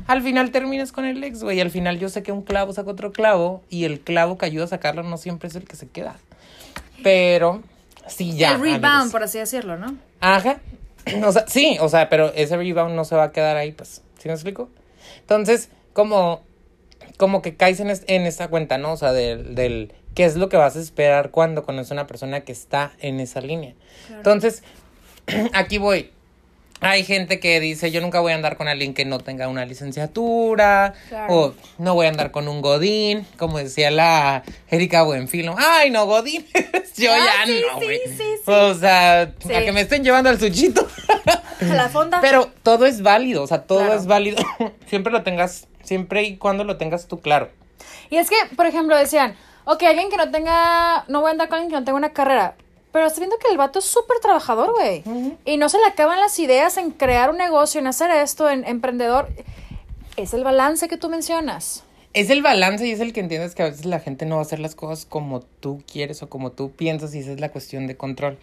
[0.07, 2.71] al final terminas con el ex, güey, y al final yo sé que un clavo
[2.71, 5.75] saca otro clavo, y el clavo que ayuda a sacarlo no siempre es el que
[5.75, 6.15] se queda.
[7.03, 7.61] Pero,
[8.07, 8.53] sí, ya.
[8.53, 9.11] el rebound, amigos.
[9.11, 9.95] por así decirlo, ¿no?
[10.19, 10.59] Ajá.
[11.25, 14.01] O sea, sí, o sea, pero ese rebound no se va a quedar ahí, pues.
[14.19, 14.69] ¿Sí me explico?
[15.21, 16.43] Entonces, como,
[17.15, 18.91] como que caes en, es- en esta cuenta, ¿no?
[18.91, 22.07] O sea, del, del qué es lo que vas a esperar cuando conoces a una
[22.07, 23.75] persona que está en esa línea.
[24.09, 24.63] Entonces,
[25.53, 26.09] aquí voy.
[26.79, 29.63] Hay gente que dice, yo nunca voy a andar con alguien que no tenga una
[29.65, 31.33] licenciatura, Claro.
[31.33, 34.41] o no voy a andar con un godín, como decía la
[34.71, 35.53] Erika Buenfilo.
[35.55, 36.45] Ay, no, godín,
[36.97, 37.99] yo Ah, ya sí, no, sí, güey.
[38.07, 38.41] sí, sí.
[38.51, 40.87] O sea, a que me estén llevando al suchito.
[41.61, 42.21] A la fonda.
[42.21, 43.93] Pero todo es válido, o sea, todo Claro.
[43.99, 44.37] es válido.
[44.87, 47.49] siempre lo tengas, siempre y cuando lo tengas tú claro.
[48.09, 49.35] Y es que, por ejemplo, decían,
[49.67, 52.13] ok, alguien que no tenga, no voy a andar con alguien que no tenga una
[52.13, 52.55] carrera.
[52.91, 55.03] Pero estoy viendo que el vato es súper trabajador, güey.
[55.45, 58.65] Y no se le acaban las ideas en crear un negocio, en hacer esto, en
[58.65, 59.27] emprendedor.
[60.15, 61.83] Es el balance que tú mencionas.
[62.13, 64.41] Es el balance y es el que entiendes que a veces la gente no va
[64.41, 67.49] a hacer las cosas como tú quieres o como tú piensas y esa es la
[67.49, 68.39] cuestión de control.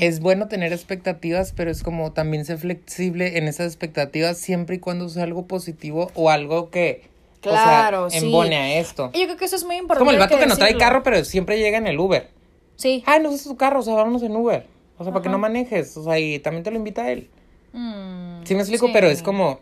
[0.00, 4.78] Es bueno tener expectativas, pero es como también ser flexible en esas expectativas siempre y
[4.80, 7.13] cuando sea algo positivo o algo que
[7.50, 8.26] Claro, o sea, sí.
[8.26, 9.10] embone a esto.
[9.12, 10.00] Y yo creo que eso es muy importante.
[10.00, 12.30] como el vato hay que no trae carro, pero siempre llega en el Uber.
[12.76, 13.02] Sí.
[13.06, 14.66] Ay, no uses tu carro, o sea, vámonos en Uber.
[14.98, 15.96] O sea, para que no manejes.
[15.96, 17.28] O sea, y también te lo invita él.
[17.72, 18.92] Mm, Sí me explico, sí.
[18.92, 19.60] pero es como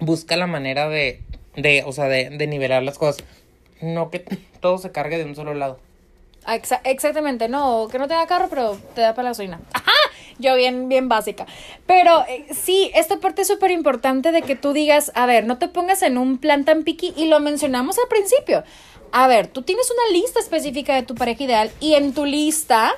[0.00, 1.22] busca la manera de,
[1.56, 3.24] de o sea, de, de nivelar las cosas.
[3.80, 4.20] No que
[4.60, 5.78] todo se cargue de un solo lado.
[6.44, 9.60] Ah, exa- exactamente, no, que no tenga carro, pero te da para la gasolina.
[9.72, 9.92] Ajá,
[10.38, 11.46] yo bien, bien básica.
[11.86, 15.58] Pero eh, sí, esta parte es súper importante de que tú digas, a ver, no
[15.58, 18.64] te pongas en un plan tan piqui y lo mencionamos al principio.
[19.12, 22.92] A ver, tú tienes una lista específica de tu pareja ideal y en tu lista,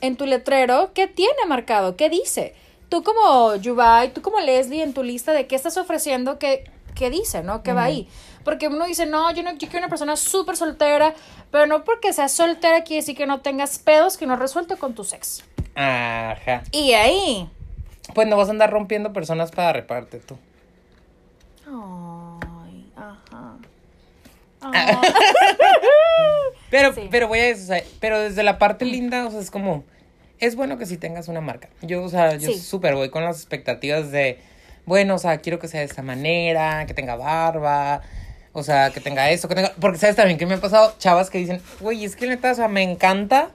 [0.00, 1.96] en tu letrero, ¿qué tiene marcado?
[1.96, 2.54] ¿Qué dice?
[2.88, 6.64] Tú como Yubai, tú como Leslie, en tu lista de qué estás ofreciendo, qué,
[6.94, 7.62] qué dice, ¿no?
[7.62, 8.08] ¿Qué va ahí?
[8.44, 11.14] Porque uno dice, no, yo no yo quiero una persona súper soltera,
[11.50, 14.76] pero no porque seas soltera quiere decir que no tengas pedos que no has resuelto
[14.78, 15.44] con tu ex.
[15.74, 16.62] Ajá.
[16.72, 17.48] Y ahí.
[18.14, 20.36] Pues no vas a andar rompiendo personas para reparte tú.
[21.66, 23.56] Ay, ajá.
[26.70, 27.08] Pero, Sí.
[27.10, 29.84] pero voy a eso, o sea, pero desde la parte linda, o sea, es como,
[30.38, 31.68] es bueno que sí tengas una marca.
[31.82, 32.58] Yo, o sea, yo Sí.
[32.58, 34.38] súper voy con las expectativas de,
[34.86, 38.00] bueno, o sea, quiero que sea de esta manera, que tenga barba,
[38.54, 39.72] O sea, que tenga eso, que tenga.
[39.80, 42.54] Porque sabes también que me ha pasado chavas que dicen, güey, es que neta, o
[42.54, 43.50] sea, me encanta.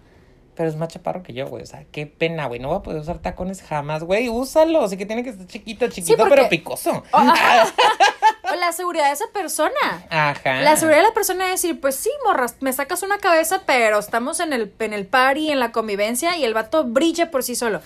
[0.58, 1.62] Pero es más chaparro que yo, güey.
[1.62, 2.60] O sea, qué pena, güey.
[2.60, 4.28] No voy a poder usar tacones jamás, güey.
[4.28, 4.84] Úsalo.
[4.84, 7.04] Así que tiene que estar chiquito, chiquito, porque- pero picoso.
[8.60, 10.06] La seguridad de esa persona.
[10.10, 10.62] Ajá.
[10.62, 14.00] La seguridad de la persona es decir, pues sí, morras, me sacas una cabeza, pero
[14.00, 17.56] estamos en el, en el party, en la convivencia y el vato brilla por sí
[17.56, 17.82] solo.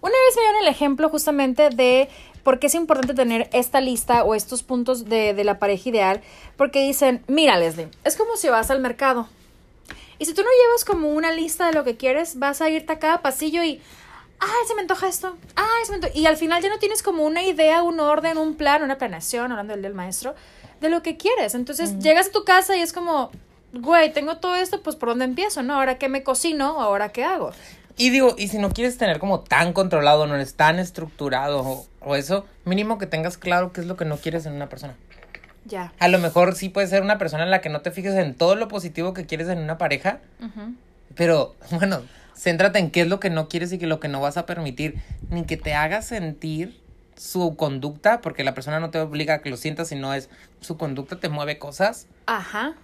[0.00, 2.08] Una vez me dieron el ejemplo justamente de
[2.42, 6.20] por qué es importante tener esta lista o estos puntos de, de la pareja ideal,
[6.56, 9.28] porque dicen, mira Leslie, es como si vas al mercado.
[10.18, 12.92] Y si tú no llevas como una lista de lo que quieres, vas a irte
[12.92, 13.80] a cada pasillo y,
[14.38, 16.16] ay, se me antoja esto, ay, se me antoja.
[16.16, 19.52] Y al final ya no tienes como una idea, un orden, un plan, una planeación,
[19.52, 20.34] hablando del del maestro,
[20.80, 21.54] de lo que quieres.
[21.54, 23.30] Entonces llegas a tu casa y es como,
[23.72, 25.74] güey, tengo todo esto, pues por dónde empiezo, ¿no?
[25.74, 27.52] Ahora qué me cocino, ahora qué hago.
[27.98, 31.86] Y digo, y si no quieres tener como tan controlado, no eres tan estructurado o,
[32.00, 34.96] o eso, mínimo que tengas claro qué es lo que no quieres en una persona.
[35.66, 35.92] Ya.
[35.98, 38.34] A lo mejor sí puede ser una persona en la que no te fijes en
[38.34, 40.20] todo lo positivo que quieres en una pareja,
[41.14, 42.02] pero bueno,
[42.36, 44.46] céntrate en qué es lo que no quieres y que lo que no vas a
[44.46, 45.00] permitir,
[45.30, 46.80] ni que te haga sentir
[47.16, 50.28] su conducta, porque la persona no te obliga a que lo sientas, sino es
[50.60, 52.74] su conducta te mueve cosas, Ajá.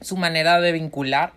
[0.00, 1.32] su manera de vincular,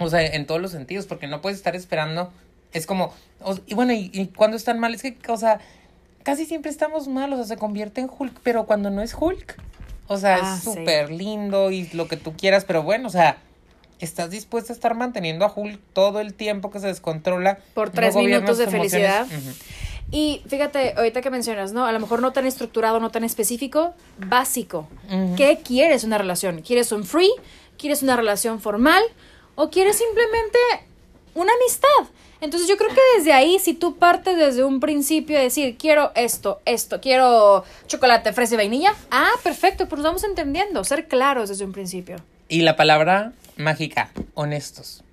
[0.00, 2.32] o sea, en todos los sentidos, porque no puedes estar esperando,
[2.72, 3.14] es como,
[3.66, 5.60] y bueno, y, y cuando están mal, es que, o sea,
[6.22, 9.56] casi siempre estamos mal, o sea, se convierte en Hulk, pero cuando no es Hulk,
[10.06, 10.70] o sea, Ah, es sí.
[10.74, 13.38] súper lindo y lo que tú quieras, pero bueno, o sea,
[14.00, 17.58] estás dispuesta a estar manteniendo a Hulk todo el tiempo que se descontrola.
[17.74, 19.26] Por tres minutos de felicidad.
[20.12, 21.86] Y fíjate, ahorita que mencionas, ¿no?
[21.86, 24.88] A lo mejor no tan estructurado, no tan específico, básico.
[25.36, 26.62] ¿Qué quieres una relación?
[26.62, 27.30] ¿Quieres un free?
[27.78, 29.02] ¿Quieres una relación formal?
[29.54, 30.58] ¿O quieres simplemente
[31.34, 32.12] una amistad?
[32.40, 36.12] Entonces yo creo que desde ahí, si tú partes desde un principio de decir, quiero
[36.14, 41.48] esto, esto, quiero chocolate, fresa y vainilla, ah, perfecto, pues nos vamos entendiendo, ser claros
[41.50, 42.16] desde un principio.
[42.48, 45.04] Y la palabra mágica, honestos.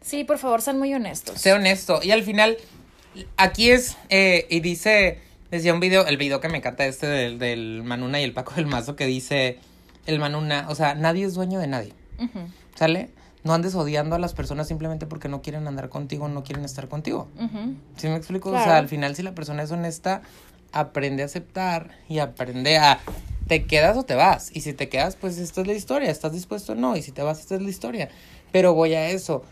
[0.00, 1.40] Sí, por favor, sean muy honestos.
[1.40, 2.00] Sé honesto.
[2.02, 2.56] Y al final,
[3.36, 5.18] aquí es, eh, y dice,
[5.50, 8.54] decía un video, el video que me encanta este del, del Manuna y el Paco
[8.54, 9.58] del Mazo, que dice
[10.06, 11.92] el Manuna, o sea, nadie es dueño de nadie,
[12.74, 13.10] ¿sale?
[13.44, 16.88] No andes odiando a las personas simplemente porque no quieren andar contigo, no quieren estar
[16.88, 17.28] contigo.
[17.36, 17.74] ujú.
[17.96, 18.50] ¿Sí me explico?
[18.50, 20.22] O sea, al final, si la persona es honesta,
[20.72, 23.00] aprende a aceptar y aprende a.
[23.48, 24.54] ¿Te quedas o te vas?
[24.54, 26.10] Y si te quedas, pues esta es la historia.
[26.10, 26.96] ¿Estás dispuesto o no?
[26.96, 28.08] Y si te vas, esta es la historia.
[28.52, 29.42] Pero voy a eso.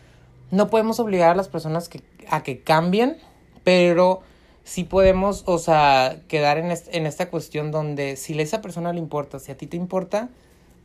[0.53, 3.19] No podemos obligar a las personas que, a que cambien,
[3.65, 4.23] pero
[4.65, 8.93] sí podemos, o sea, quedar en, est- en esta cuestión donde si a esa persona
[8.93, 10.29] le importa, si a ti te importa,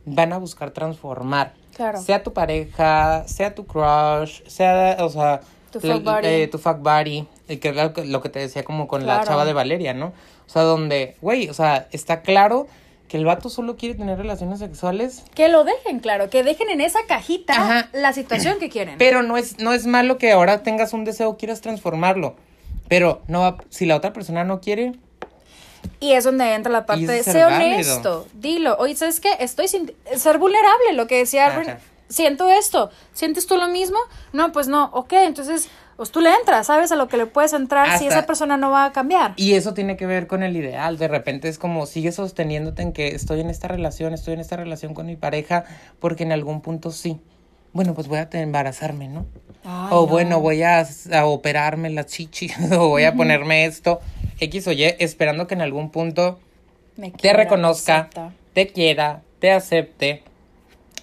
[0.06, 1.52] van a buscar transformar.
[1.76, 2.00] Claro.
[2.00, 5.40] Sea tu pareja, sea tu crush, sea, o sea,
[5.70, 6.26] Tu fuck buddy.
[6.26, 9.52] eh, tu fuck buddy, eh, que lo que, te decía como con la chava de
[9.52, 10.06] Valeria, ¿no?
[10.46, 12.66] O sea, donde, güey, o sea, está claro
[13.08, 16.80] que el vato solo quiere tener relaciones sexuales, Que lo dejen, claro, que dejen en
[16.80, 17.88] esa cajita Ajá.
[17.92, 18.96] la situación que quieren.
[18.98, 22.34] pero no es, no es malo que ahora tengas un deseo, quieras transformarlo.
[22.88, 24.92] Pero no va- si la otra persona no quiere,
[26.00, 28.76] Y es donde entra la parte de sé honesto, dilo.
[28.78, 29.30] Oye, ¿sabes qué?
[29.40, 31.60] Estoy sin ser vulnerable, lo que decía Ajá.
[31.60, 31.80] Albert.
[32.08, 32.90] Siento esto.
[33.14, 33.98] ¿Sientes tú lo mismo?
[34.32, 34.90] No, pues no.
[34.92, 36.92] Ok, entonces, pues tú le entras, ¿sabes?
[36.92, 39.32] A lo que le puedes entrar si Hasta- esa persona no va a cambiar.
[39.36, 40.98] Y eso tiene que ver con el ideal.
[40.98, 44.56] De repente es como sigues sosteniéndote en que estoy en esta relación, estoy en esta
[44.56, 45.64] relación con mi pareja,
[45.98, 47.18] porque en algún punto sí.
[47.72, 49.26] Bueno, pues voy a embarazarme, ¿no?
[49.64, 50.06] Ay, o no.
[50.06, 54.00] bueno, voy a, a operarme la chichi, o voy a ponerme esto,
[54.40, 56.38] X o Y, esperando que en algún punto
[56.96, 58.32] Me te quiera, reconozca, acepta.
[58.52, 60.22] te quiera, te acepte,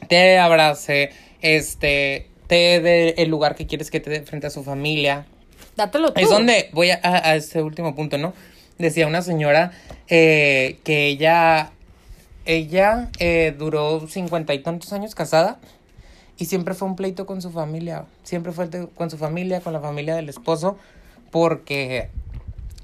[0.08, 1.12] te abrace,
[1.42, 5.26] este, te dé el lugar que quieres que te dé frente a su familia,
[5.76, 6.22] Dátelo tú.
[6.22, 8.34] es donde voy a, a, a ese último punto, ¿no?
[8.78, 9.72] Decía una señora
[10.08, 11.72] eh, que ella,
[12.46, 15.60] ella eh, duró cincuenta y tantos años casada
[16.38, 19.80] y siempre fue un pleito con su familia, siempre fue con su familia, con la
[19.80, 20.78] familia del esposo,
[21.32, 22.10] porque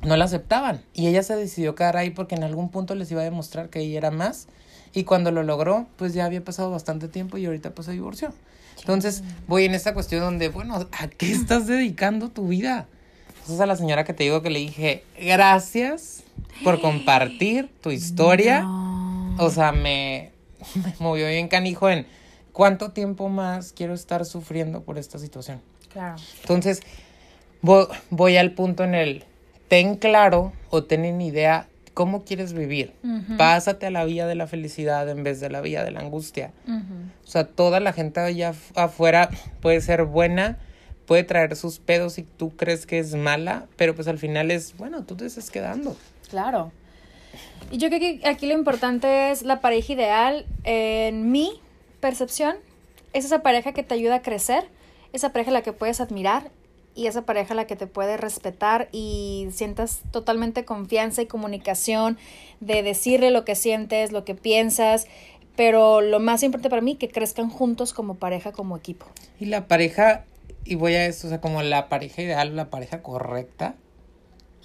[0.02, 0.82] no la aceptaban.
[0.94, 3.80] Y ella se decidió quedar ahí porque en algún punto les iba a demostrar que
[3.82, 4.48] ella era más.
[4.94, 8.34] Y cuando lo logró, pues ya había pasado bastante tiempo y ahorita pues se divorció.
[8.80, 12.88] Entonces voy en esta cuestión donde, bueno, ¿a qué estás dedicando tu vida?
[13.30, 16.24] Entonces a la señora que te digo que le dije, gracias
[16.64, 18.62] por compartir tu historia.
[18.62, 19.36] No.
[19.40, 20.32] O sea, me,
[20.76, 22.06] me movió bien canijo en
[22.52, 25.62] cuánto tiempo más quiero estar sufriendo por esta situación.
[25.92, 26.16] Claro.
[26.42, 26.82] Entonces,
[27.62, 29.24] vo- voy, al punto en el,
[29.70, 32.94] ten claro o ten en idea cómo quieres vivir.
[33.38, 36.52] Pásate a la vía de la felicidad en vez de la vía de la angustia.
[36.68, 39.30] O sea, toda la gente allá af- afuera
[39.62, 40.58] puede ser buena,
[41.06, 44.76] puede traer sus pedos y tú crees que es mala, pero pues al final es,
[44.78, 45.96] bueno, tú te estás quedando.
[46.30, 46.72] Claro.
[47.72, 51.52] Y yo creo que aquí lo importante es la pareja ideal, en mi
[52.00, 52.56] percepción,
[53.14, 54.64] es esa pareja que te ayuda a crecer,
[55.14, 56.50] esa pareja a la que puedes admirar
[57.00, 62.18] y esa pareja la que te puede respetar y sientas totalmente confianza y comunicación
[62.60, 65.08] de decirle lo que sientes, lo que piensas,
[65.56, 69.06] pero lo más importante para mí, que crezcan juntos como pareja, como equipo.
[69.40, 70.26] Y la pareja,
[70.66, 73.76] y voy a esto, o sea, como la pareja ideal, la pareja correcta,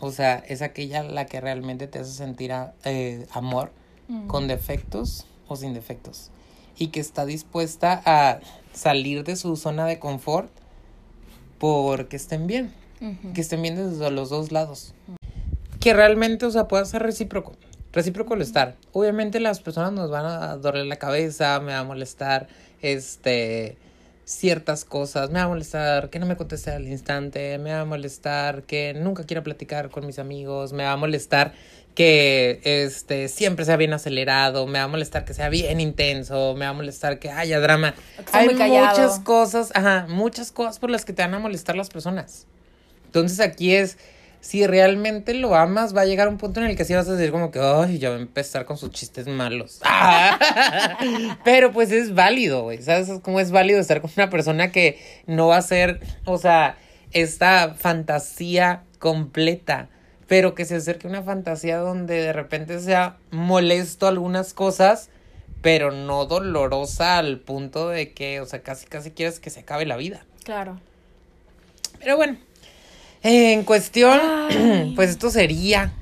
[0.00, 3.70] o sea, es aquella la que realmente te hace sentir a- eh, amor,
[4.26, 6.30] con defectos o sin defectos.
[6.76, 8.40] Y que está dispuesta a
[8.72, 10.50] salir de su zona de confort
[11.64, 12.72] porque estén bien.
[13.34, 14.94] Que estén bien desde los dos lados.
[15.80, 17.54] Que realmente, o sea, pueda ser recíproco.
[17.92, 18.76] Recíproco el estar.
[18.92, 22.48] Obviamente las personas nos van a doler la cabeza, me va a molestar,
[22.82, 23.76] este,
[24.24, 25.30] ciertas cosas.
[25.30, 28.94] Me va a molestar que no me conteste al instante, me va a molestar que
[28.94, 31.54] nunca quiera platicar con mis amigos, me va a molestar
[31.94, 36.64] que este siempre sea bien acelerado, me va a molestar que sea bien intenso, me
[36.64, 37.94] va a molestar que haya drama.
[38.32, 42.46] Hay muchas cosas, ajá, muchas cosas por las que te van a molestar las personas.
[43.06, 43.96] Entonces aquí es,
[44.40, 47.12] si realmente lo amas, va a llegar un punto en el que sí vas a
[47.14, 49.80] decir como que, ay, ya va a empezar con sus chistes malos.
[51.44, 53.08] Pero pues es válido, güey, ¿sabes?
[53.08, 56.76] Es como es válido estar con una persona que no va a ser, o sea,
[57.12, 59.88] esta fantasía completa,
[60.26, 65.10] pero que se acerque a una fantasía donde de repente sea molesto algunas cosas,
[65.60, 69.86] pero no dolorosa al punto de que, o sea, casi casi quieres que se acabe
[69.86, 70.24] la vida.
[70.44, 70.80] Claro.
[71.98, 72.38] Pero bueno,
[73.22, 74.20] en cuestión,
[74.96, 75.92] pues esto sería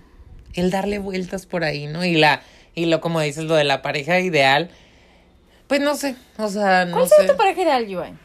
[0.54, 2.04] el darle vueltas por ahí, ¿no?
[2.04, 2.42] Y la,
[2.74, 4.70] y lo como dices, lo de la pareja ideal,
[5.66, 8.18] pues no sé, o sea, no ¿Cuál sería tu pareja ideal, Joan?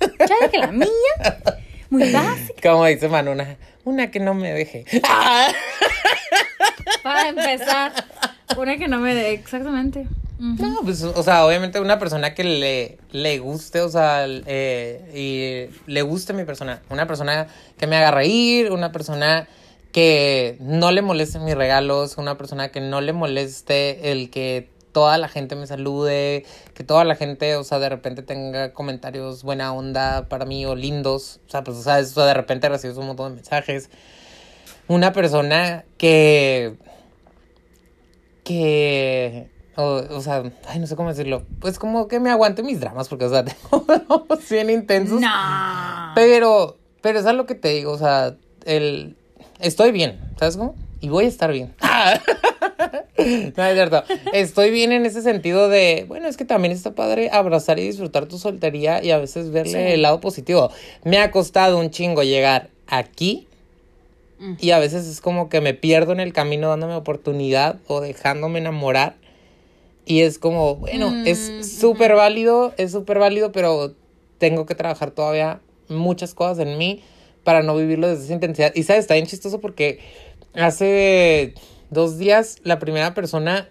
[0.00, 0.88] Ya dije la mía.
[1.92, 2.70] Muy básica.
[2.70, 4.86] Como dice Manu, una, una que no me deje.
[7.02, 7.92] Para empezar,
[8.56, 10.06] una que no me dé exactamente.
[10.38, 15.90] No, pues, o sea, obviamente una persona que le, le guste, o sea, eh, y
[15.90, 16.80] le guste mi persona.
[16.88, 17.46] Una persona
[17.78, 19.46] que me haga reír, una persona
[19.92, 25.18] que no le moleste mis regalos, una persona que no le moleste el que toda
[25.18, 29.72] la gente me salude, que toda la gente, o sea, de repente tenga comentarios buena
[29.72, 31.40] onda para mí o lindos.
[31.46, 33.90] O sea, pues, o sea, eso de repente recibes un montón de mensajes.
[34.88, 36.76] Una persona que
[38.44, 41.44] que o, o sea, ay, no sé cómo decirlo.
[41.60, 45.20] Pues como que me aguante mis dramas, porque, o sea, tengo dramas bien intensos.
[45.20, 46.12] No.
[46.14, 49.16] Pero, pero es lo que te digo, o sea, el
[49.62, 50.74] estoy bien, ¿sabes cómo?
[51.00, 51.74] Y voy a estar bien.
[53.56, 54.02] no es cierto.
[54.32, 58.26] Estoy bien en ese sentido de, bueno, es que también está padre abrazar y disfrutar
[58.26, 59.92] tu soltería y a veces verle Sí.
[59.94, 60.70] el lado positivo.
[61.04, 63.48] Me ha costado un chingo llegar aquí
[64.58, 68.58] y a veces es como que me pierdo en el camino dándome oportunidad o dejándome
[68.58, 69.14] enamorar.
[70.04, 73.94] Y es como, bueno, Mm, es súper válido, es súper válido, pero
[74.38, 77.02] tengo que trabajar todavía muchas cosas en mí
[77.44, 78.72] para no vivirlo desde esa intensidad.
[78.74, 80.00] Y sabes, está bien chistoso porque
[80.54, 81.54] hace
[81.90, 83.68] dos días la primera persona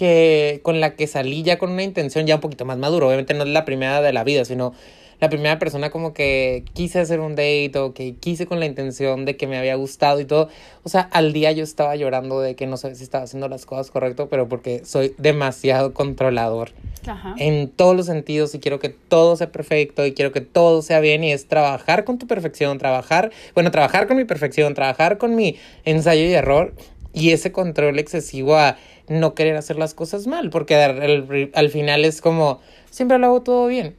[0.00, 3.34] que con la que salí ya con una intención ya un poquito más maduro, obviamente
[3.34, 4.72] no es la primera de la vida, sino
[5.20, 9.26] la primera persona como que quise hacer un date o que quise con la intención
[9.26, 10.48] de que me había gustado y todo.
[10.84, 13.66] O sea, al día yo estaba llorando de que no sabía si estaba haciendo las
[13.66, 16.70] cosas correcto, pero porque soy demasiado controlador
[17.06, 17.34] Ajá.
[17.36, 21.00] en todos los sentidos y quiero que todo sea perfecto y quiero que todo sea
[21.00, 25.36] bien y es trabajar con tu perfección, trabajar, bueno, trabajar con mi perfección, trabajar con
[25.36, 26.72] mi ensayo y error
[27.12, 28.78] y ese control excesivo a
[29.10, 33.26] no querer hacer las cosas mal, porque al, al- al final es como, siempre lo
[33.26, 33.94] hago todo bien.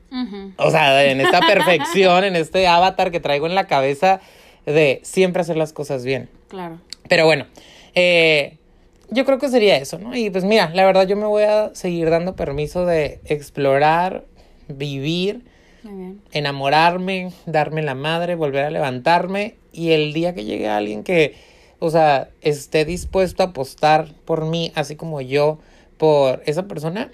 [0.57, 4.20] O sea, en esta perfección, en este avatar que traigo en la cabeza
[4.66, 6.30] de siempre hacer las cosas bien.
[6.47, 6.80] Claro.
[7.09, 7.45] Pero bueno,
[7.93, 8.57] eh,
[9.09, 10.16] yo creo que sería eso, ¿no?
[10.16, 14.24] Y pues mira, la verdad yo me voy a seguir dando permiso de explorar,
[14.70, 15.41] vivir,
[15.84, 16.22] Muy bien.
[16.32, 21.36] enamorarme, darme la madre, volver a levantarme y el día que llegue alguien que,
[21.82, 25.57] o sea, esté dispuesto a apostar por mí, así como yo,
[25.97, 27.09] por esa persona,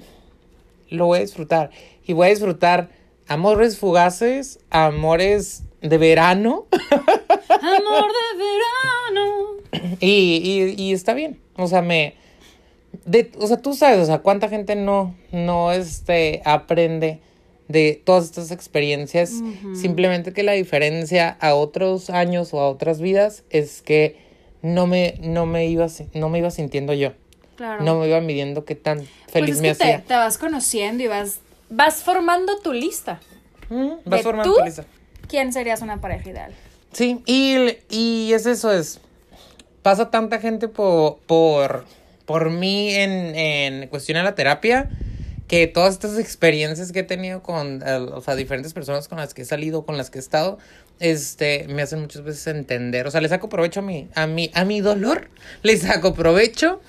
[0.90, 1.72] lo voy a disfrutar.
[2.06, 2.90] Y voy a disfrutar
[3.30, 6.66] amores fugaces, amores de verano.
[7.50, 9.96] Amor de verano.
[10.02, 11.40] Y, y, y está bien.
[11.56, 12.16] O sea, me.
[13.06, 17.22] De, o sea, tú sabes, o sea, cuánta gente no, no este, aprende
[17.70, 19.32] de todas estas experiencias.
[19.74, 24.27] Simplemente que la diferencia a otros años o a otras vidas es que
[24.62, 27.14] no me, no me, iba, no me iba sintiendo yo.
[27.56, 27.84] Claro.
[27.84, 30.04] No me iba midiendo qué tan feliz pues es me que te, hacía.
[30.04, 31.40] te vas conociendo y vas,
[31.70, 33.20] vas formando tu lista.
[33.70, 34.60] Mm, vas de formando tú.
[34.60, 34.86] tu lista.
[35.28, 36.54] ¿Quién serías una pareja ideal?
[36.94, 39.02] Sí, y, y es eso, es
[39.82, 41.86] pasa tanta gente por, por,
[42.26, 44.90] por mí en, en cuestión de la terapia
[45.48, 49.34] que todas estas experiencias que he tenido con, eh, o sea, diferentes personas con las
[49.34, 50.58] que he salido, con las que he estado,
[51.00, 54.52] este, me hacen muchas veces entender, o sea, le saco provecho a mi, a mi,
[54.54, 55.30] a mi dolor,
[55.64, 56.82] le saco provecho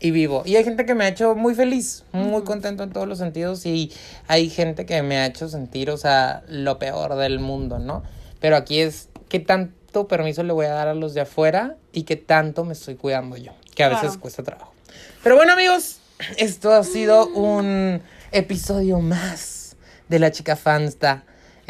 [0.00, 0.42] y vivo.
[0.44, 3.66] Y hay gente que me ha hecho muy feliz, muy contento en todos los sentidos
[3.66, 3.92] y
[4.26, 8.02] hay gente que me ha hecho sentir, o sea, lo peor del mundo, ¿no?
[8.40, 12.04] Pero aquí es qué tanto permiso le voy a dar a los de afuera y
[12.04, 14.72] qué tanto me estoy cuidando yo, que a veces cuesta trabajo.
[15.22, 15.98] Pero bueno, amigos,
[16.36, 19.76] esto ha sido un episodio más
[20.08, 21.24] de la chica Fanta.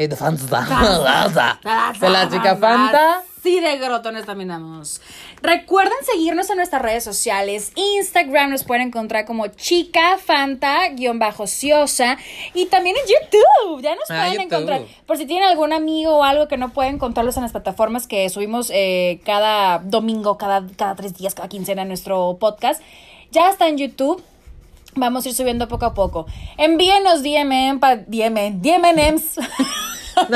[0.07, 1.59] De Fanta.
[1.99, 3.23] De la chica Fanta.
[3.43, 4.99] Sí, de grotones también damos.
[5.41, 7.71] Recuerden seguirnos en nuestras redes sociales.
[7.75, 12.17] Instagram nos pueden encontrar como chica fanta-ciosa.
[12.53, 13.81] Y también en YouTube.
[13.81, 14.45] Ya nos Ah, pueden YouTube.
[14.45, 14.81] encontrar.
[15.05, 18.27] Por si tienen algún amigo o algo que no pueden encontrarlos en las plataformas que
[18.29, 22.81] subimos eh, cada domingo, cada, cada tres días, cada quincena nuestro podcast.
[23.31, 24.21] Ya está en YouTube.
[24.95, 26.25] Vamos a ir subiendo poco a poco.
[26.57, 29.37] Envíenos DM, pa- DM, DMNs.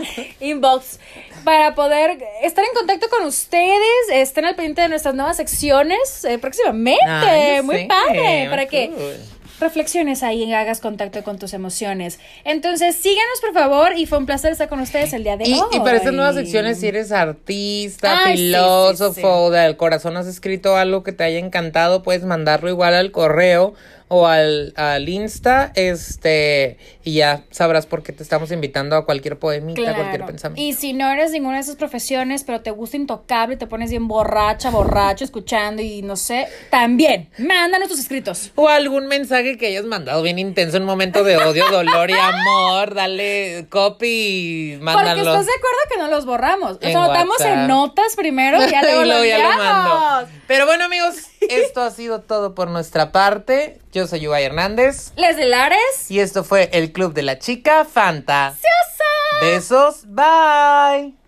[0.40, 0.98] inbox
[1.44, 6.38] para poder estar en contacto con ustedes, estén al pendiente de nuestras nuevas secciones eh,
[6.38, 7.62] próximamente.
[7.62, 9.16] Muy padre, para que cool.
[9.62, 12.20] Reflexiones ahí y hagas contacto con tus emociones.
[12.44, 15.54] Entonces, síganos por favor y fue un placer estar con ustedes el día de Y,
[15.54, 15.60] hoy.
[15.72, 19.22] y para estas nuevas secciones, si eres artista, Ay, sí, sí, filósofo, sí.
[19.24, 23.74] o del corazón has escrito algo que te haya encantado, puedes mandarlo igual al correo
[24.14, 29.38] o al, al Insta, este, y ya sabrás por qué te estamos invitando a cualquier
[29.38, 30.62] poemita, a cualquier pensamiento.
[30.62, 34.08] Y si no eres ninguna de esas profesiones, pero te gusta intocable te pones bien
[34.08, 38.52] borracha, borracho, escuchando y no sé, también, mándanos tus escritos.
[38.54, 42.14] O algún mensaje que hayas mandado bien intenso en un momento de odio, dolor y
[42.14, 45.20] amor, dale copy y Porque mándalo.
[45.22, 46.76] estás de acuerdo que no los borramos.
[46.82, 47.58] En anotamos WhatsApp.
[47.60, 50.28] en notas primero y ya luego los ya lo mando.
[50.46, 51.14] Pero bueno, amigos,
[51.48, 53.78] esto ha sido todo por nuestra parte.
[53.92, 55.12] Yo soy Yuba Hernández.
[55.16, 56.10] Leslie Lares.
[56.10, 58.54] Y esto fue el Club de la Chica Fanta.
[59.40, 61.21] Besos, bye.